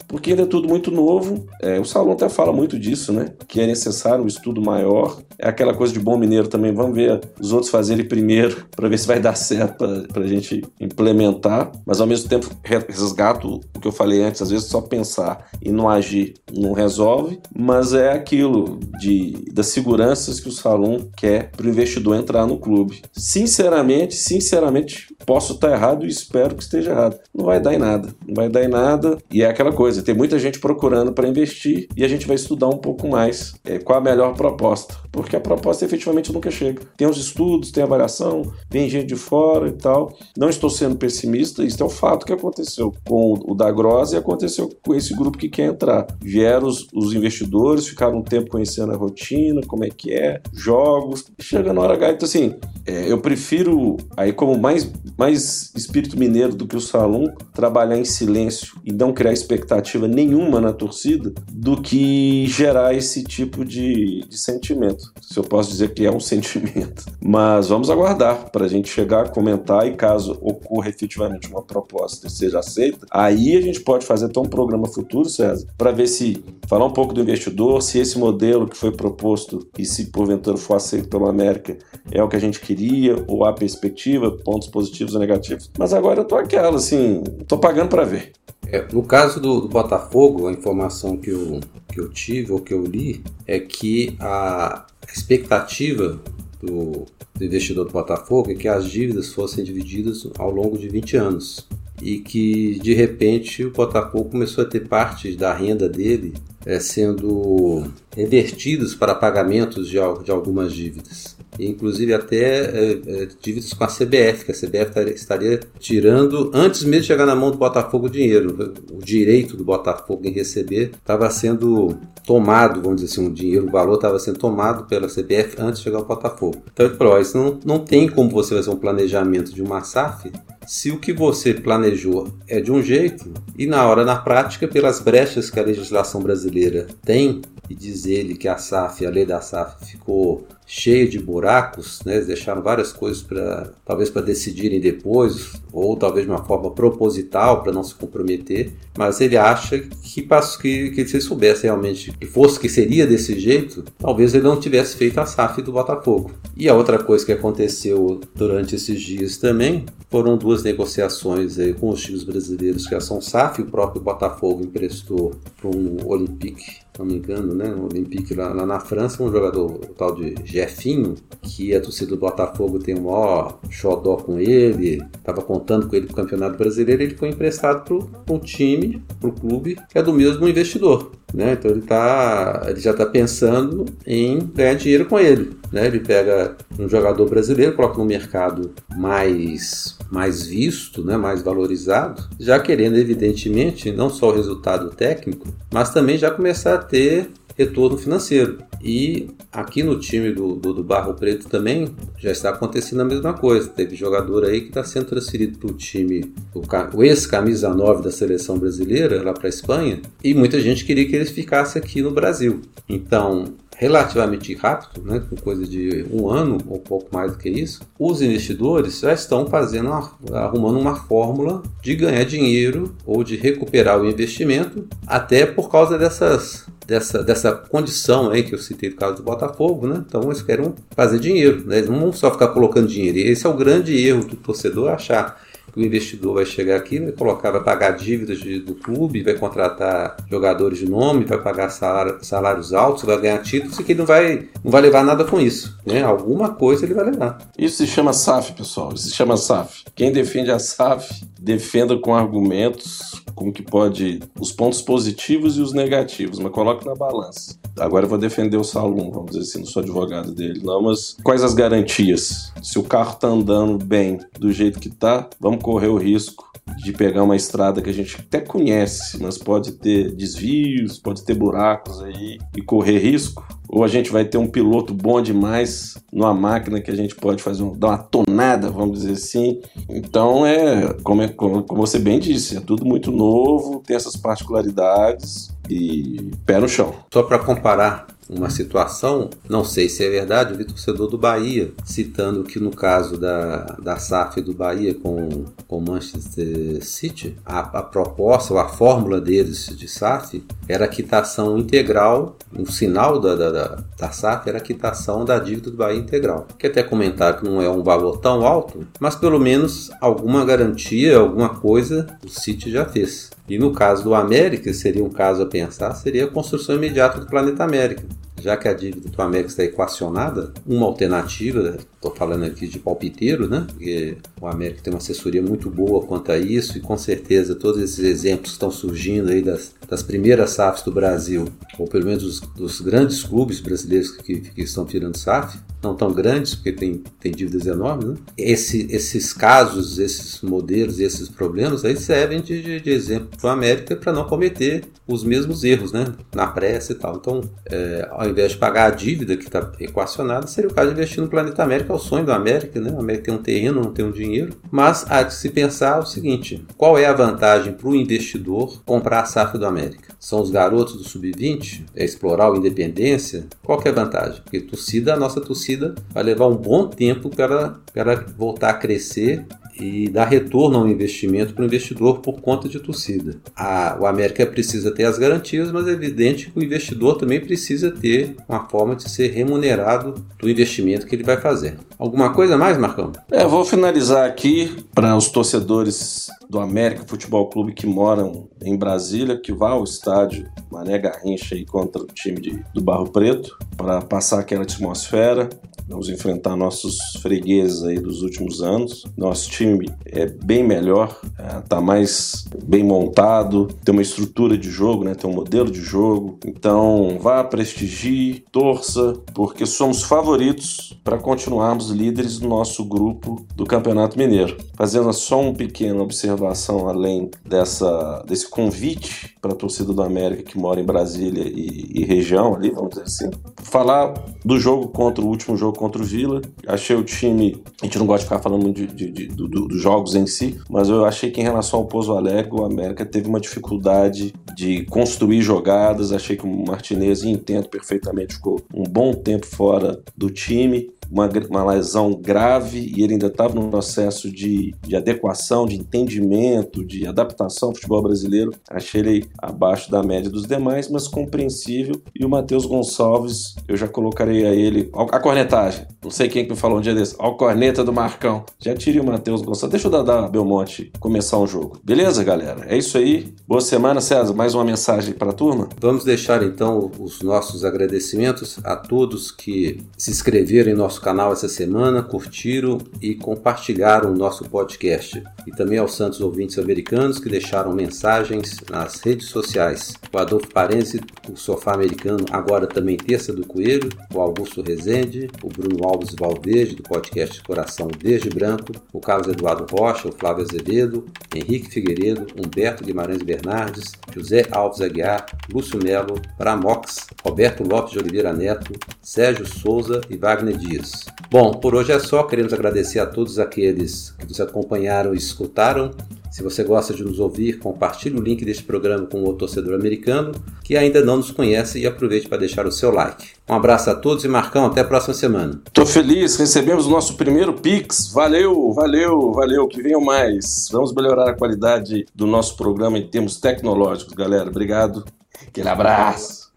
porque 0.07 0.31
ainda 0.31 0.43
é 0.43 0.45
tudo 0.45 0.67
muito 0.67 0.91
novo, 0.91 1.45
é, 1.61 1.79
o 1.79 1.85
Salão 1.85 2.13
até 2.13 2.27
fala 2.29 2.51
muito 2.51 2.79
disso, 2.79 3.13
né? 3.13 3.31
Que 3.47 3.61
é 3.61 3.67
necessário 3.67 4.23
um 4.23 4.27
estudo 4.27 4.61
maior. 4.61 5.21
É 5.37 5.47
aquela 5.47 5.73
coisa 5.73 5.93
de 5.93 5.99
bom 5.99 6.17
mineiro 6.17 6.47
também, 6.47 6.73
vamos 6.73 6.95
ver 6.95 7.21
os 7.39 7.53
outros 7.53 7.71
fazerem 7.71 8.05
primeiro 8.05 8.65
para 8.75 8.89
ver 8.89 8.97
se 8.97 9.07
vai 9.07 9.19
dar 9.19 9.35
certo 9.35 9.85
para 10.11 10.23
a 10.23 10.27
gente 10.27 10.63
implementar, 10.79 11.71
mas 11.85 12.01
ao 12.01 12.07
mesmo 12.07 12.27
tempo 12.27 12.49
resgato 12.87 13.61
o 13.75 13.79
que 13.79 13.87
eu 13.87 13.91
falei 13.91 14.21
antes, 14.21 14.41
às 14.41 14.49
vezes 14.49 14.67
só 14.67 14.81
pensar 14.81 15.47
e 15.61 15.71
não 15.71 15.89
agir 15.89 16.33
não 16.53 16.73
resolve, 16.73 17.39
mas 17.55 17.93
é 17.93 18.11
aquilo 18.11 18.79
de 18.99 19.33
das 19.51 19.67
seguranças 19.67 20.39
que 20.39 20.49
o 20.49 20.51
Salão 20.51 21.09
quer 21.15 21.51
para 21.51 21.65
o 21.65 21.69
investidor 21.69 22.15
entrar 22.15 22.45
no 22.45 22.57
clube. 22.57 23.01
Sinceramente, 23.13 24.15
sinceramente, 24.15 25.13
posso 25.25 25.53
estar 25.53 25.71
errado 25.71 26.05
e 26.05 26.09
espero 26.09 26.55
que 26.55 26.63
esteja 26.63 26.91
errado. 26.91 27.19
Não 27.33 27.45
vai 27.45 27.59
dar 27.59 27.73
em 27.73 27.77
nada, 27.77 28.13
não 28.25 28.35
vai 28.35 28.49
dar 28.49 28.63
em 28.63 28.67
nada. 28.67 29.17
E 29.31 29.43
é 29.43 29.49
aquela 29.49 29.71
coisa, 29.71 30.01
tem 30.01 30.15
muita 30.15 30.39
gente 30.39 30.59
procurando 30.59 31.13
para 31.13 31.27
investir 31.27 31.87
e 31.95 32.03
a 32.03 32.07
gente 32.07 32.25
vai 32.25 32.35
estudar 32.35 32.67
um 32.67 32.77
pouco 32.77 33.07
mais 33.07 33.53
é, 33.63 33.77
qual 33.77 33.99
a 33.99 34.01
melhor 34.01 34.33
proposta, 34.33 34.95
porque 35.11 35.35
a 35.35 35.39
proposta 35.39 35.85
efetivamente 35.85 36.33
nunca 36.33 36.49
chega. 36.49 36.81
Tem 36.97 37.07
os 37.07 37.17
estudos, 37.17 37.71
tem 37.71 37.83
avaliação, 37.83 38.51
vem 38.69 38.89
gente 38.89 39.07
de 39.07 39.15
fora 39.15 39.69
e 39.69 39.73
tal. 39.73 40.17
Não 40.35 40.49
estou 40.49 40.69
sendo 40.69 40.95
pessimista, 40.95 41.63
isso 41.63 41.81
é 41.81 41.85
o 41.85 41.89
fato 41.89 42.25
que 42.25 42.33
aconteceu 42.33 42.93
com 43.07 43.33
o 43.45 43.53
da 43.53 43.71
Gross 43.71 44.13
e 44.13 44.17
aconteceu 44.17 44.69
com 44.83 44.95
esse 44.95 45.13
grupo 45.15 45.37
que 45.37 45.47
quer 45.47 45.67
entrar. 45.67 46.07
Vieram 46.21 46.67
os, 46.67 46.87
os 46.93 47.13
investidores, 47.13 47.87
ficaram 47.87 48.17
um 48.17 48.23
tempo 48.23 48.49
conhecendo 48.49 48.91
a 48.91 48.97
rotina, 48.97 49.61
como 49.67 49.85
é 49.85 49.89
que 49.89 50.11
é, 50.11 50.41
jogos. 50.53 51.25
Chega 51.39 51.71
na 51.71 51.81
hora 51.81 51.93
H, 51.93 52.11
então 52.13 52.27
assim, 52.27 52.55
é, 52.85 53.11
eu 53.11 53.19
prefiro, 53.19 53.97
aí 54.17 54.33
como 54.33 54.57
mais, 54.57 54.91
mais 55.17 55.71
espírito 55.75 56.17
mineiro 56.17 56.55
do 56.55 56.65
que 56.65 56.75
o 56.75 56.81
Salum, 56.81 57.27
trabalhar 57.53 57.97
em 57.97 58.05
silêncio 58.05 58.79
e 58.83 58.91
não 58.91 59.13
criar 59.19 59.33
expectativa 59.33 60.07
nenhuma 60.07 60.61
na 60.61 60.71
torcida, 60.71 61.33
do 61.51 61.81
que 61.81 62.45
gerar 62.47 62.95
esse 62.95 63.21
tipo 63.21 63.65
de, 63.65 64.21
de 64.21 64.37
sentimento. 64.37 65.11
Se 65.19 65.37
eu 65.37 65.43
posso 65.43 65.69
dizer 65.71 65.93
que 65.93 66.05
é 66.05 66.11
um 66.11 66.21
sentimento. 66.21 67.03
Mas 67.21 67.67
vamos 67.67 67.89
aguardar 67.89 68.49
para 68.49 68.63
a 68.63 68.67
gente 68.69 68.87
chegar, 68.87 69.29
comentar 69.31 69.85
e 69.85 69.97
caso 69.97 70.37
ocorra 70.41 70.87
efetivamente 70.87 71.49
uma 71.49 71.61
proposta 71.61 72.27
e 72.27 72.29
seja 72.29 72.59
aceita, 72.59 73.05
aí 73.11 73.57
a 73.57 73.61
gente 73.61 73.81
pode 73.81 74.05
fazer 74.05 74.27
até 74.27 74.39
um 74.39 74.45
programa 74.45 74.87
futuro, 74.87 75.27
César, 75.27 75.67
para 75.77 75.91
ver 75.91 76.07
se 76.07 76.41
falar 76.69 76.85
um 76.85 76.93
pouco 76.93 77.13
do 77.13 77.19
investidor, 77.19 77.81
se 77.81 77.99
esse 77.99 78.17
modelo 78.17 78.69
que 78.69 78.77
foi 78.77 78.91
proposto 78.91 79.67
e 79.77 79.83
se 79.83 80.11
porventura 80.11 80.55
for 80.55 80.75
aceito 80.75 81.09
pela 81.09 81.29
América 81.29 81.77
é 82.09 82.23
o 82.23 82.29
que 82.29 82.37
a 82.37 82.39
gente 82.39 82.61
queria 82.61 83.21
ou 83.27 83.43
há 83.43 83.51
perspectiva, 83.51 84.31
pontos 84.31 84.69
positivos 84.69 85.13
ou 85.13 85.19
negativos. 85.19 85.69
Mas 85.77 85.93
agora 85.93 86.21
eu 86.21 86.25
tô 86.25 86.35
aquela, 86.35 86.77
assim, 86.77 87.21
tô 87.45 87.57
pagando 87.57 87.89
para 87.89 88.05
ver. 88.05 88.31
É, 88.71 88.85
no 88.93 89.01
caso 89.03 89.39
do, 89.39 89.61
do, 89.61 89.67
Botafogo, 89.67 90.47
a 90.47 90.51
informação 90.51 91.17
que 91.17 91.31
eu, 91.31 91.59
que 91.91 91.99
eu 91.99 92.09
tive 92.09 92.51
ou 92.51 92.59
que 92.59 92.73
eu 92.73 92.83
li 92.85 93.23
é 93.47 93.59
que 93.59 94.15
a 94.19 94.85
expectativa 95.11 96.21
do, 96.61 97.05
do 97.33 97.45
investidor 97.45 97.85
do 97.85 97.91
Botafogo 97.91 98.51
é 98.51 98.55
que 98.55 98.67
as 98.67 98.85
dívidas 98.85 99.33
fossem 99.33 99.63
divididas 99.63 100.27
ao 100.37 100.51
longo 100.51 100.77
de 100.77 100.87
20 100.87 101.17
anos. 101.17 101.67
e 102.01 102.19
que 102.19 102.79
de 102.79 102.93
repente 102.93 103.65
o 103.65 103.71
Botafogo 103.71 104.29
começou 104.29 104.63
a 104.63 104.67
ter 104.67 104.87
parte 104.87 105.35
da 105.35 105.53
renda 105.53 105.89
dele 105.89 106.33
é, 106.65 106.79
sendo 106.79 107.91
revertidos 108.15 108.93
para 108.93 109.15
pagamentos 109.15 109.87
de, 109.87 109.97
de 110.23 110.31
algumas 110.31 110.73
dívidas 110.73 111.38
inclusive 111.57 112.13
até 112.13 112.65
é, 112.65 112.91
é, 112.91 113.27
dívidas 113.41 113.73
com 113.73 113.83
a 113.83 113.87
CBF, 113.87 114.45
que 114.45 114.51
a 114.51 114.55
CBF 114.55 115.13
estaria 115.13 115.59
tirando, 115.79 116.51
antes 116.53 116.83
mesmo 116.83 117.01
de 117.01 117.07
chegar 117.07 117.25
na 117.25 117.35
mão 117.35 117.51
do 117.51 117.57
Botafogo, 117.57 118.07
o 118.07 118.09
dinheiro. 118.09 118.73
O 118.91 119.03
direito 119.03 119.55
do 119.55 119.63
Botafogo 119.63 120.27
em 120.27 120.31
receber 120.31 120.91
estava 120.95 121.29
sendo 121.29 121.97
tomado, 122.25 122.81
vamos 122.81 123.01
dizer 123.01 123.13
assim, 123.13 123.27
um 123.27 123.33
dinheiro, 123.33 123.67
o 123.67 123.71
valor 123.71 123.95
estava 123.95 124.19
sendo 124.19 124.37
tomado 124.37 124.85
pela 124.85 125.07
CBF 125.07 125.55
antes 125.57 125.79
de 125.79 125.85
chegar 125.85 125.99
ao 125.99 126.05
Botafogo. 126.05 126.61
Então 126.71 126.85
ele 126.85 126.95
falou: 126.95 127.19
isso 127.19 127.37
não, 127.37 127.59
não 127.65 127.79
tem 127.79 128.07
como 128.07 128.29
você 128.29 128.55
fazer 128.55 128.69
um 128.69 128.75
planejamento 128.75 129.53
de 129.53 129.61
uma 129.61 129.81
SAF 129.81 130.31
se 130.69 130.91
o 130.91 130.99
que 130.99 131.11
você 131.11 131.51
planejou 131.51 132.31
é 132.47 132.61
de 132.61 132.71
um 132.71 132.79
jeito 132.79 133.33
e 133.57 133.65
na 133.65 133.87
hora, 133.87 134.05
na 134.05 134.17
prática, 134.17 134.67
pelas 134.67 134.99
brechas 134.99 135.49
que 135.49 135.59
a 135.59 135.63
legislação 135.63 136.21
brasileira 136.21 136.85
tem, 137.03 137.41
e 137.69 137.75
diz 137.75 138.05
ele 138.05 138.35
que 138.35 138.47
a 138.47 138.57
SAF, 138.57 139.05
a 139.05 139.09
lei 139.09 139.25
da 139.25 139.41
SAF, 139.41 139.85
ficou 139.85 140.47
cheio 140.65 141.09
de 141.09 141.19
buracos, 141.19 142.01
né? 142.05 142.19
Deixaram 142.21 142.61
várias 142.61 142.91
coisas 142.91 143.21
para 143.21 143.71
talvez 143.85 144.09
para 144.09 144.21
decidirem 144.21 144.79
depois, 144.79 145.53
ou 145.71 145.95
talvez 145.95 146.25
de 146.25 146.31
uma 146.31 146.43
forma 146.43 146.71
proposital 146.71 147.63
para 147.63 147.71
não 147.71 147.83
se 147.83 147.93
comprometer. 147.93 148.71
Mas 148.97 149.21
ele 149.21 149.37
acha 149.37 149.79
que, 149.79 150.27
que, 150.61 150.89
que 150.91 151.07
se 151.07 151.21
soubesse 151.21 151.63
realmente 151.63 152.11
que 152.11 152.25
fosse 152.25 152.59
que 152.59 152.69
seria 152.69 153.05
desse 153.05 153.39
jeito, 153.39 153.83
talvez 153.97 154.33
ele 154.33 154.43
não 154.43 154.59
tivesse 154.59 154.95
feito 154.95 155.19
a 155.19 155.25
SAF 155.25 155.61
do 155.61 155.71
Botafogo. 155.71 156.31
E 156.55 156.67
a 156.67 156.75
outra 156.75 156.97
coisa 156.97 157.25
que 157.25 157.31
aconteceu 157.31 158.19
durante 158.35 158.75
esses 158.75 158.99
dias 158.99 159.37
também 159.37 159.85
foram 160.09 160.37
duas 160.37 160.58
negociações 160.63 161.59
aí 161.59 161.73
com 161.73 161.89
os 161.89 162.01
times 162.01 162.23
brasileiros 162.23 162.87
que 162.87 162.99
são 163.01 163.21
SAF, 163.21 163.61
o 163.61 163.65
próprio 163.65 164.01
Botafogo 164.01 164.63
emprestou 164.63 165.33
para 165.59 165.69
um 165.69 165.97
Olympique 166.05 166.89
não 166.99 167.05
me 167.05 167.15
engano, 167.15 167.55
né? 167.55 167.69
No 167.69 167.85
Olympique 167.85 168.33
lá, 168.33 168.53
lá, 168.53 168.65
na 168.65 168.79
França, 168.79 169.23
um 169.23 169.31
jogador 169.31 169.71
o 169.71 169.93
tal 169.93 170.13
de 170.15 170.35
Jefinho, 170.43 171.15
que 171.41 171.73
a 171.73 171.81
torcida 171.81 172.11
do 172.11 172.17
Botafogo 172.17 172.77
tem 172.77 172.95
um 172.95 173.03
maior 173.03 173.57
xodó 173.69 174.17
com 174.17 174.37
ele, 174.37 175.01
estava 175.17 175.41
contando 175.41 175.87
com 175.87 175.95
ele 175.95 176.07
para 176.07 176.13
o 176.13 176.15
Campeonato 176.17 176.57
Brasileiro, 176.57 177.01
ele 177.01 177.15
foi 177.15 177.29
emprestado 177.29 178.03
para 178.25 178.35
o 178.35 178.39
time, 178.39 179.01
para 179.19 179.29
o 179.29 179.33
clube, 179.33 179.77
que 179.89 179.97
é 179.97 180.03
do 180.03 180.13
mesmo 180.13 180.47
investidor. 180.47 181.11
Né? 181.33 181.53
Então 181.53 181.71
ele, 181.71 181.81
tá, 181.81 182.63
ele 182.67 182.79
já 182.79 182.91
está 182.91 183.05
pensando 183.05 183.85
em 184.05 184.39
ganhar 184.39 184.73
dinheiro 184.75 185.05
com 185.05 185.19
ele. 185.19 185.57
Né? 185.71 185.85
Ele 185.85 185.99
pega 185.99 186.55
um 186.77 186.89
jogador 186.89 187.29
brasileiro, 187.29 187.75
coloca 187.75 187.97
no 187.97 188.05
mercado 188.05 188.71
mais, 188.95 189.97
mais 190.09 190.45
visto, 190.45 191.03
né? 191.03 191.17
mais 191.17 191.41
valorizado, 191.41 192.27
já 192.39 192.59
querendo, 192.59 192.97
evidentemente, 192.97 193.91
não 193.91 194.09
só 194.09 194.29
o 194.29 194.35
resultado 194.35 194.89
técnico, 194.89 195.47
mas 195.71 195.93
também 195.93 196.17
já 196.17 196.31
começar 196.31 196.73
a 196.75 196.79
ter 196.79 197.29
retorno 197.59 197.97
financeiro. 197.97 198.59
E 198.81 199.27
aqui 199.51 199.83
no 199.83 199.99
time 199.99 200.31
do, 200.31 200.55
do, 200.55 200.73
do, 200.73 200.81
Barro 200.81 201.13
Preto 201.13 201.49
também 201.49 201.93
já 202.17 202.31
está 202.31 202.51
acontecendo 202.51 203.01
a 203.01 203.05
mesma 203.05 203.33
coisa. 203.33 203.67
Teve 203.67 203.97
jogador 203.97 204.45
aí 204.45 204.61
que 204.61 204.69
está 204.69 204.81
sendo 204.81 205.07
transferido 205.07 205.59
para 205.59 205.69
o 205.69 205.73
time, 205.73 206.33
o, 206.55 206.61
o 206.97 207.03
ex-camisa 207.03 207.73
9 207.73 208.01
da 208.01 208.11
seleção 208.11 208.57
brasileira, 208.57 209.21
lá 209.21 209.33
para 209.33 209.47
a 209.47 209.49
Espanha, 209.49 210.01
e 210.23 210.33
muita 210.33 210.61
gente 210.61 210.85
queria 210.85 211.05
que 211.05 211.13
ele 211.13 211.25
ficasse 211.25 211.77
aqui 211.77 212.01
no 212.01 212.11
Brasil. 212.11 212.61
Então, 212.87 213.53
relativamente 213.79 214.53
rápido, 214.55 215.01
né, 215.05 215.23
com 215.29 215.37
coisa 215.37 215.65
de 215.65 216.05
um 216.11 216.29
ano 216.29 216.57
ou 216.67 216.79
pouco 216.79 217.07
mais 217.13 217.31
do 217.31 217.37
que 217.37 217.47
isso, 217.47 217.79
os 217.97 218.21
investidores 218.21 218.99
já 218.99 219.13
estão 219.13 219.47
fazendo, 219.47 219.89
arrumando 220.33 220.77
uma 220.77 220.95
fórmula 220.95 221.63
de 221.81 221.95
ganhar 221.95 222.25
dinheiro 222.25 222.93
ou 223.05 223.23
de 223.23 223.37
recuperar 223.37 223.97
o 223.97 224.05
investimento, 224.05 224.85
até 225.07 225.45
por 225.45 225.71
causa 225.71 225.97
dessas 225.97 226.67
dessa, 226.85 227.23
dessa 227.23 227.53
condição 227.53 228.31
aí 228.31 228.43
que 228.43 228.53
eu 228.53 228.59
citei 228.59 228.89
do 228.89 228.97
caso 228.97 229.17
do 229.17 229.23
Botafogo, 229.23 229.87
né? 229.87 230.03
Então 230.05 230.23
eles 230.23 230.41
querem 230.41 230.73
fazer 230.95 231.19
dinheiro, 231.19 231.63
né? 231.65 231.77
Eles 231.77 231.89
não 231.89 231.99
vão 231.99 232.11
só 232.11 232.31
ficar 232.31 232.49
colocando 232.49 232.87
dinheiro. 232.87 233.19
E 233.19 233.29
esse 233.29 233.45
é 233.45 233.49
o 233.49 233.55
grande 233.55 233.95
erro 233.95 234.25
do 234.25 234.35
torcedor 234.35 234.89
achar 234.89 235.39
o 235.75 235.81
investidor 235.81 236.35
vai 236.35 236.45
chegar 236.45 236.75
aqui, 236.75 236.99
vai 236.99 237.11
colocar, 237.11 237.51
vai 237.51 237.63
pagar 237.63 237.91
dívidas 237.91 238.39
de, 238.39 238.59
do 238.59 238.75
clube, 238.75 239.23
vai 239.23 239.33
contratar 239.33 240.17
jogadores 240.29 240.79
de 240.79 240.89
nome, 240.89 241.25
vai 241.25 241.41
pagar 241.41 241.69
salário, 241.69 242.17
salários 242.21 242.73
altos, 242.73 243.03
vai 243.03 243.19
ganhar 243.19 243.39
títulos 243.39 243.79
e 243.79 243.83
que 243.83 243.91
ele 243.93 243.99
não 243.99 244.05
vai, 244.05 244.47
não 244.63 244.71
vai 244.71 244.81
levar 244.81 245.03
nada 245.03 245.23
com 245.23 245.39
isso. 245.39 245.77
Né? 245.85 246.01
Alguma 246.03 246.49
coisa 246.49 246.85
ele 246.85 246.93
vai 246.93 247.05
levar. 247.05 247.37
Isso 247.57 247.77
se 247.77 247.87
chama 247.87 248.13
SAF, 248.13 248.53
pessoal. 248.53 248.93
Isso 248.93 249.09
se 249.09 249.15
chama 249.15 249.37
SAF. 249.37 249.83
Quem 249.95 250.11
defende 250.11 250.51
a 250.51 250.59
SAF, 250.59 251.23
defenda 251.39 251.97
com 251.97 252.13
argumentos 252.13 253.23
com 253.39 253.53
que 253.53 253.63
pode 253.63 254.19
os 254.37 254.51
pontos 254.51 254.81
positivos 254.81 255.57
e 255.57 255.61
os 255.61 255.71
negativos, 255.71 256.39
mas 256.39 256.51
coloque 256.51 256.85
na 256.85 256.93
balança. 256.93 257.57
Agora 257.79 258.05
eu 258.05 258.09
vou 258.09 258.17
defender 258.17 258.57
o 258.57 258.63
Salum, 258.65 259.09
vamos 259.09 259.31
dizer 259.31 259.43
assim, 259.43 259.59
não 259.59 259.65
sou 259.65 259.81
advogado 259.81 260.33
dele, 260.33 260.61
não, 260.61 260.81
mas 260.81 261.15
quais 261.23 261.41
as 261.41 261.53
garantias? 261.53 262.51
Se 262.61 262.77
o 262.77 262.83
carro 262.83 263.15
tá 263.15 263.29
andando 263.29 263.83
bem 263.83 264.19
do 264.37 264.51
jeito 264.51 264.79
que 264.79 264.89
tá, 264.89 265.29
vamos 265.39 265.63
correr 265.69 265.87
o 265.87 265.97
risco 265.97 266.51
de 266.83 266.91
pegar 266.91 267.21
uma 267.21 267.35
estrada 267.35 267.79
que 267.79 267.91
a 267.91 267.93
gente 267.93 268.17
até 268.19 268.41
conhece, 268.41 269.21
mas 269.21 269.37
pode 269.37 269.73
ter 269.73 270.11
desvios, 270.15 270.97
pode 270.97 271.23
ter 271.23 271.35
buracos 271.35 272.01
aí 272.01 272.39
e 272.57 272.61
correr 272.63 272.97
risco 272.97 273.45
ou 273.69 273.83
a 273.83 273.87
gente 273.87 274.09
vai 274.09 274.25
ter 274.25 274.39
um 274.39 274.47
piloto 274.47 274.95
bom 274.95 275.21
demais 275.21 275.95
numa 276.11 276.33
máquina 276.33 276.81
que 276.81 276.89
a 276.89 276.95
gente 276.95 277.13
pode 277.13 277.43
fazer 277.43 277.61
um, 277.61 277.77
dar 277.77 277.89
uma 277.89 277.97
tonada, 277.99 278.71
vamos 278.71 279.01
dizer 279.01 279.13
assim. 279.13 279.61
Então 279.87 280.43
é 280.43 280.91
como, 281.03 281.21
é, 281.21 281.27
como, 281.27 281.63
você 281.67 281.99
bem 281.99 282.19
disse, 282.19 282.57
é 282.57 282.61
tudo 282.61 282.83
muito 282.83 283.11
novo, 283.11 283.83
tem 283.85 283.95
essas 283.95 284.15
particularidades 284.15 285.55
e 285.69 286.31
pé 286.47 286.59
no 286.59 286.67
chão. 286.67 286.95
Só 287.13 287.21
para 287.21 287.37
comparar 287.37 288.07
uma 288.29 288.49
situação, 288.51 289.29
não 289.49 289.63
sei 289.63 289.89
se 289.89 290.05
é 290.05 290.09
verdade, 290.09 290.55
vi 290.55 290.63
torcedor 290.63 291.07
do 291.07 291.17
Bahia 291.17 291.71
citando 291.83 292.43
que 292.43 292.59
no 292.59 292.69
caso 292.69 293.17
da, 293.17 293.63
da 293.81 293.97
SAF 293.97 294.39
do 294.41 294.53
Bahia 294.53 294.93
com 294.93 295.45
o 295.67 295.81
Manchester 295.81 296.83
City, 296.85 297.35
a, 297.43 297.59
a 297.59 297.81
proposta 297.81 298.53
ou 298.53 298.59
a 298.59 298.69
fórmula 298.69 299.19
deles 299.19 299.75
de 299.75 299.87
SAF 299.87 300.43
era 300.67 300.87
quitação 300.87 301.57
integral, 301.57 302.37
um 302.55 302.65
sinal 302.65 303.19
da, 303.19 303.35
da, 303.35 303.51
da, 303.51 303.83
da 303.97 304.11
SAF 304.11 304.47
era 304.47 304.59
quitação 304.59 305.25
da 305.25 305.39
dívida 305.39 305.71
do 305.71 305.77
Bahia 305.77 305.99
integral. 305.99 306.47
Que 306.57 306.67
até 306.67 306.83
comentar 306.83 307.39
que 307.39 307.43
não 307.43 307.59
é 307.59 307.69
um 307.69 307.81
valor 307.81 308.17
tão 308.17 308.45
alto, 308.45 308.85
mas 308.99 309.15
pelo 309.15 309.39
menos 309.39 309.89
alguma 309.99 310.45
garantia, 310.45 311.17
alguma 311.17 311.49
coisa 311.49 312.05
o 312.23 312.29
City 312.29 312.71
já 312.71 312.85
fez. 312.85 313.31
E 313.47 313.57
no 313.57 313.73
caso 313.73 314.03
do 314.03 314.13
América, 314.13 314.71
seria 314.73 315.03
um 315.03 315.09
caso 315.09 315.41
a 315.41 315.45
pensar, 315.47 315.95
seria 315.95 316.25
a 316.25 316.27
construção 316.27 316.75
imediata 316.75 317.19
do 317.19 317.25
planeta 317.25 317.63
América 317.63 318.03
já 318.41 318.57
que 318.57 318.67
a 318.67 318.73
dívida 318.73 319.09
do 319.09 319.21
América 319.21 319.49
está 319.49 319.63
equacionada, 319.63 320.53
uma 320.65 320.85
alternativa, 320.85 321.77
estou 321.95 322.15
falando 322.15 322.45
aqui 322.45 322.67
de 322.67 322.79
palpiteiro, 322.79 323.47
né? 323.47 323.65
Porque 323.67 324.17
o 324.41 324.47
América 324.47 324.81
tem 324.81 324.93
uma 324.93 324.99
assessoria 324.99 325.41
muito 325.41 325.69
boa 325.69 326.05
quanto 326.05 326.31
a 326.31 326.37
isso 326.37 326.77
e 326.77 326.81
com 326.81 326.97
certeza 326.97 327.55
todos 327.55 327.81
esses 327.81 327.99
exemplos 327.99 328.49
que 328.49 328.53
estão 328.53 328.71
surgindo 328.71 329.29
aí 329.29 329.41
das, 329.41 329.73
das 329.87 330.01
primeiras 330.03 330.51
SAFs 330.51 330.83
do 330.83 330.91
Brasil, 330.91 331.45
ou 331.77 331.87
pelo 331.87 332.05
menos 332.05 332.23
dos, 332.23 332.39
dos 332.39 332.81
grandes 332.81 333.23
clubes 333.23 333.59
brasileiros 333.59 334.11
que, 334.11 334.39
que 334.41 334.61
estão 334.61 334.85
tirando 334.85 335.17
SAF, 335.17 335.59
não 335.81 335.95
tão 335.95 336.11
grandes, 336.11 336.55
porque 336.55 336.71
tem, 336.71 337.03
tem 337.19 337.31
dívidas 337.31 337.65
enormes, 337.65 338.09
né? 338.09 338.15
Esse, 338.37 338.87
esses 338.91 339.33
casos, 339.33 339.97
esses 339.97 340.41
modelos, 340.41 340.99
esses 340.99 341.29
problemas 341.29 341.85
aí 341.85 341.95
servem 341.95 342.41
de, 342.41 342.79
de, 342.81 342.89
exemplo 342.89 343.29
para 343.39 343.51
a 343.51 343.53
América 343.53 343.95
para 343.95 344.11
não 344.11 344.25
cometer 344.25 344.83
os 345.07 345.23
mesmos 345.23 345.63
erros, 345.63 345.91
né? 345.91 346.05
Na 346.35 346.47
pressa 346.47 346.91
e 346.91 346.95
tal. 346.95 347.15
Então, 347.15 347.41
é, 347.65 348.07
ao 348.11 348.29
invés 348.29 348.51
de 348.51 348.57
pagar 348.57 348.91
a 348.91 348.95
dívida 348.95 349.37
que 349.37 349.45
está 349.45 349.71
equacionada, 349.79 350.47
seria 350.47 350.69
o 350.69 350.73
caso 350.73 350.89
de 350.89 350.95
investir 350.95 351.23
no 351.23 351.29
Planeta 351.29 351.63
América, 351.63 351.93
é 351.93 351.95
o 351.95 351.99
sonho 351.99 352.25
do 352.25 352.33
América, 352.33 352.79
né? 352.79 352.91
O 352.91 352.99
América 352.99 353.25
tem 353.25 353.33
um 353.33 353.41
terreno, 353.41 353.81
não 353.81 353.93
tem 353.93 354.05
um 354.05 354.11
dinheiro. 354.11 354.53
Mas 354.69 355.05
há 355.09 355.23
de 355.23 355.33
se 355.33 355.49
pensar 355.49 355.99
o 355.99 356.05
seguinte: 356.05 356.65
qual 356.77 356.97
é 356.97 357.05
a 357.05 357.13
vantagem 357.13 357.73
para 357.73 357.87
o 357.87 357.95
investidor 357.95 358.81
comprar 358.85 359.21
a 359.21 359.25
SAF 359.25 359.57
do 359.57 359.65
América? 359.65 360.13
São 360.19 360.41
os 360.41 360.51
garotos 360.51 360.97
do 360.97 361.03
Sub-20? 361.03 361.85
É 361.95 362.03
explorar 362.03 362.51
o 362.51 362.57
Independência? 362.57 363.47
Qual 363.63 363.79
que 363.79 363.87
é 363.87 363.91
a 363.91 363.95
vantagem? 363.95 364.41
Porque 364.41 364.59
torcida, 364.59 365.13
a 365.13 365.17
nossa 365.17 365.39
torcida 365.39 365.68
vai 366.11 366.23
levar 366.23 366.47
um 366.47 366.55
bom 366.55 366.87
tempo 366.87 367.29
para, 367.29 367.75
para 367.93 368.25
voltar 368.37 368.69
a 368.69 368.73
crescer 368.73 369.45
e 369.79 370.09
dar 370.09 370.25
retorno 370.25 370.77
ao 370.77 370.87
investimento 370.87 371.53
para 371.53 371.63
o 371.63 371.65
investidor 371.65 372.19
por 372.19 372.41
conta 372.41 372.67
de 372.67 372.79
torcida. 372.79 373.37
A, 373.55 373.97
o 373.99 374.05
América 374.05 374.45
precisa 374.45 374.91
ter 374.91 375.05
as 375.05 375.17
garantias, 375.17 375.71
mas 375.71 375.87
é 375.87 375.91
evidente 375.91 376.51
que 376.51 376.59
o 376.59 376.63
investidor 376.63 377.17
também 377.17 377.39
precisa 377.39 377.91
ter 377.91 378.35
uma 378.47 378.67
forma 378.67 378.95
de 378.95 379.09
ser 379.09 379.31
remunerado 379.31 380.15
do 380.37 380.49
investimento 380.49 381.07
que 381.07 381.15
ele 381.15 381.23
vai 381.23 381.37
fazer. 381.37 381.77
Alguma 381.99 382.31
coisa 382.31 382.57
mais, 382.57 382.77
Marcão? 382.77 383.11
É, 383.29 383.45
vou 383.45 383.65
finalizar 383.65 384.25
aqui 384.25 384.85
para 384.95 385.17
os 385.17 385.27
torcedores 385.27 386.29
do 386.49 386.57
América 386.57 387.03
Futebol 387.05 387.49
Clube 387.49 387.73
que 387.73 387.85
moram 387.85 388.47
em 388.63 388.77
Brasília, 388.77 389.37
que 389.37 389.51
vá 389.51 389.71
ao 389.71 389.83
estádio 389.83 390.49
Mané 390.71 390.97
Garrincha 390.97 391.55
aí 391.55 391.65
contra 391.65 392.01
o 392.01 392.07
time 392.07 392.39
de, 392.39 392.63
do 392.73 392.81
Barro 392.81 393.09
Preto, 393.09 393.57
para 393.75 394.01
passar 394.01 394.39
aquela 394.39 394.63
atmosfera. 394.63 395.49
Vamos 395.89 396.07
enfrentar 396.07 396.55
nossos 396.55 396.99
fregueses 397.19 397.83
aí 397.83 397.99
dos 397.99 398.21
últimos 398.21 398.61
anos. 398.61 399.05
Nosso 399.17 399.49
time 399.49 399.89
é 400.05 400.27
bem 400.27 400.63
melhor, 400.63 401.19
está 401.63 401.77
é, 401.77 401.81
mais 401.81 402.45
bem 402.63 402.83
montado, 402.83 403.67
tem 403.83 403.91
uma 403.91 404.01
estrutura 404.01 404.55
de 404.55 404.69
jogo, 404.69 405.03
né? 405.03 405.15
tem 405.15 405.27
um 405.27 405.33
modelo 405.33 405.71
de 405.71 405.81
jogo. 405.81 406.37
Então 406.45 407.17
vá, 407.19 407.43
prestigie, 407.43 408.45
torça, 408.51 409.15
porque 409.33 409.65
somos 409.65 410.03
favoritos 410.03 410.99
para 411.03 411.17
continuarmos 411.17 411.88
líderes 411.89 412.39
do 412.39 412.47
nosso 412.47 412.85
grupo 412.85 413.45
do 413.55 413.65
Campeonato 413.65 414.17
Mineiro. 414.17 414.57
Fazendo 414.75 415.11
só 415.13 415.41
uma 415.41 415.53
pequena 415.53 416.01
observação 416.01 416.87
além 416.87 417.29
dessa, 417.45 418.23
desse 418.27 418.49
convite 418.49 419.35
para 419.41 419.53
a 419.53 419.55
torcida 419.55 419.93
do 419.93 420.01
América 420.01 420.43
que 420.43 420.57
mora 420.57 420.79
em 420.79 420.85
Brasília 420.85 421.43
e, 421.43 421.91
e 421.93 422.05
região 422.05 422.55
ali, 422.55 422.71
vamos 422.71 422.91
dizer 422.91 423.03
assim. 423.03 423.29
Falar 423.57 424.13
do 424.43 424.59
jogo 424.59 424.87
contra 424.89 425.23
o 425.23 425.27
último 425.27 425.55
jogo 425.57 425.77
contra 425.77 426.01
o 426.01 426.05
Vila. 426.05 426.41
Achei 426.67 426.95
o 426.95 427.03
time. 427.03 427.61
A 427.81 427.85
gente 427.85 427.97
não 427.97 428.05
gosta 428.05 428.19
de 428.19 428.29
ficar 428.29 428.41
falando 428.41 428.71
de, 428.71 428.87
de, 428.87 429.11
de, 429.11 429.27
do, 429.27 429.47
dos 429.47 429.81
jogos 429.81 430.15
em 430.15 430.25
si, 430.25 430.59
mas 430.69 430.89
eu 430.89 431.05
achei 431.05 431.31
que 431.31 431.41
em 431.41 431.43
relação 431.43 431.79
ao 431.79 431.85
Pouso 431.85 432.13
Alegre, 432.13 432.51
o 432.51 432.63
América 432.63 433.05
teve 433.05 433.27
uma 433.27 433.39
dificuldade 433.39 434.33
de 434.55 434.85
construir 434.85 435.41
jogadas. 435.41 436.11
Achei 436.11 436.35
que 436.35 436.45
o 436.45 436.65
Martinez, 436.65 437.23
entendo 437.23 437.67
perfeitamente, 437.67 438.35
ficou 438.35 438.61
um 438.73 438.83
bom 438.83 439.13
tempo 439.13 439.45
fora 439.45 440.01
do 440.15 440.29
time 440.29 440.89
uma, 441.11 441.29
uma 441.49 441.71
lesão 441.73 442.13
grave 442.13 442.93
e 442.95 443.03
ele 443.03 443.13
ainda 443.13 443.27
estava 443.27 443.53
no 443.53 443.69
processo 443.69 444.31
de, 444.31 444.73
de 444.81 444.95
adequação, 444.95 445.65
de 445.65 445.75
entendimento, 445.75 446.85
de 446.85 447.07
adaptação 447.07 447.69
ao 447.69 447.75
futebol 447.75 448.01
brasileiro. 448.01 448.51
Achei 448.69 449.01
ele 449.01 449.29
abaixo 449.37 449.89
da 449.91 450.03
média 450.03 450.29
dos 450.29 450.45
demais, 450.45 450.89
mas 450.89 451.07
compreensível. 451.07 452.01
E 452.15 452.25
o 452.25 452.29
Matheus 452.29 452.65
Gonçalves, 452.65 453.55
eu 453.67 453.75
já 453.75 453.87
colocarei 453.87 454.45
a 454.45 454.53
ele. 454.53 454.89
A 454.93 455.19
cornetagem, 455.19 455.85
não 456.03 456.11
sei 456.11 456.27
quem 456.29 456.45
que 456.45 456.51
me 456.51 456.57
falou 456.57 456.77
um 456.77 456.81
dia 456.81 456.93
desse. 456.93 457.15
Ó, 457.19 457.31
corneta 457.31 457.83
do 457.83 457.91
Marcão. 457.91 458.43
Já 458.59 458.75
tirei 458.75 459.01
o 459.01 459.05
Matheus 459.05 459.41
Gonçalves. 459.41 459.71
Deixa 459.71 459.87
o 459.87 459.91
Dadá 459.91 460.27
Belmonte 460.27 460.91
começar 460.99 461.39
um 461.39 461.47
jogo. 461.47 461.79
Beleza, 461.83 462.23
galera? 462.23 462.65
É 462.67 462.77
isso 462.77 462.97
aí. 462.97 463.33
Boa 463.47 463.61
semana, 463.61 464.01
César. 464.01 464.33
Mais 464.33 464.53
uma 464.53 464.63
mensagem 464.63 465.13
para 465.13 465.31
a 465.31 465.33
turma? 465.33 465.69
Vamos 465.79 466.03
deixar 466.03 466.43
então 466.43 466.91
os 466.99 467.21
nossos 467.21 467.65
agradecimentos 467.65 468.59
a 468.63 468.75
todos 468.75 469.31
que 469.31 469.81
se 469.97 470.11
inscreveram 470.11 470.71
em 470.71 470.75
nosso 470.75 470.98
nosso 470.99 471.01
canal 471.01 471.31
essa 471.31 471.47
semana, 471.47 472.03
curtiram 472.03 472.77
e 473.01 473.15
compartilharam 473.15 474.11
o 474.11 474.15
nosso 474.15 474.43
podcast. 474.49 475.23
E 475.47 475.51
também 475.51 475.77
aos 475.77 475.95
santos 475.95 476.19
ouvintes 476.19 476.59
americanos 476.59 477.19
que 477.19 477.29
deixaram 477.29 477.73
mensagens 477.73 478.57
nas 478.69 478.99
redes 478.99 479.27
sociais. 479.27 479.93
O 480.13 480.17
Adolfo 480.17 480.47
Parense, 480.49 480.99
o 481.31 481.37
Sofá 481.37 481.73
Americano, 481.73 482.25
agora 482.31 482.67
também 482.67 482.97
Terça 482.97 483.33
do 483.33 483.45
Coelho, 483.45 483.89
o 484.13 484.19
Augusto 484.19 484.61
Rezende, 484.61 485.29
o 485.41 485.47
Bruno 485.47 485.85
Alves 485.85 486.13
Valverde, 486.17 486.75
do 486.75 486.83
podcast 486.83 487.41
Coração 487.43 487.87
Desde 487.97 488.29
Branco, 488.29 488.73
o 488.91 488.99
Carlos 488.99 489.27
Eduardo 489.27 489.65
Rocha, 489.71 490.09
o 490.09 490.11
Flávio 490.11 490.43
Azevedo, 490.43 491.05
Henrique 491.33 491.71
Figueiredo, 491.71 492.27
Humberto 492.37 492.83
Guimarães 492.83 493.23
Bernardes, 493.23 493.93
José 494.13 494.45
Alves 494.51 494.81
Aguiar, 494.81 495.25
Lúcio 495.51 495.79
Melo, 495.81 496.21
Pramox, 496.37 497.07
Roberto 497.23 497.63
Lopes 497.63 497.93
de 497.93 497.99
Oliveira 497.99 498.33
Neto, 498.33 498.73
Sérgio 499.01 499.45
Souza 499.45 500.01
e 500.09 500.17
Wagner 500.17 500.57
Dias. 500.57 500.88
Bom, 501.29 501.51
por 501.51 501.75
hoje 501.75 501.91
é 501.91 501.99
só. 501.99 502.23
Queremos 502.23 502.53
agradecer 502.53 502.99
a 502.99 503.05
todos 503.05 503.39
aqueles 503.39 504.11
que 504.17 504.25
nos 504.25 504.39
acompanharam 504.41 505.13
e 505.13 505.17
escutaram. 505.17 505.91
Se 506.31 506.43
você 506.43 506.63
gosta 506.63 506.93
de 506.93 507.03
nos 507.03 507.19
ouvir, 507.19 507.59
compartilhe 507.59 508.17
o 508.17 508.21
link 508.21 508.45
deste 508.45 508.63
programa 508.63 509.05
com 509.07 509.23
o 509.23 509.33
torcedor 509.33 509.73
americano 509.73 510.31
que 510.63 510.77
ainda 510.77 511.03
não 511.03 511.17
nos 511.17 511.31
conhece 511.31 511.79
e 511.79 511.87
aproveite 511.87 512.29
para 512.29 512.37
deixar 512.37 512.67
o 512.67 512.71
seu 512.71 512.91
like. 512.91 513.29
Um 513.49 513.55
abraço 513.55 513.89
a 513.89 513.95
todos 513.95 514.23
e 514.23 514.27
Marcão, 514.27 514.67
até 514.67 514.81
a 514.81 514.85
próxima 514.85 515.15
semana. 515.15 515.59
Tô 515.73 515.83
feliz, 515.83 516.35
recebemos 516.35 516.85
o 516.85 516.91
nosso 516.91 517.17
primeiro 517.17 517.53
Pix. 517.53 518.11
Valeu, 518.13 518.71
valeu, 518.71 519.31
valeu, 519.33 519.67
que 519.67 519.81
venham 519.81 519.99
mais. 519.99 520.67
Vamos 520.71 520.93
melhorar 520.93 521.27
a 521.27 521.33
qualidade 521.33 522.05
do 522.13 522.27
nosso 522.27 522.55
programa 522.55 522.99
em 522.99 523.07
termos 523.07 523.37
tecnológicos, 523.39 524.13
galera. 524.13 524.47
Obrigado. 524.47 525.03
Aquele 525.47 525.69
abraço. 525.69 526.51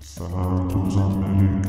Santos 0.00 0.96
América. 0.96 1.63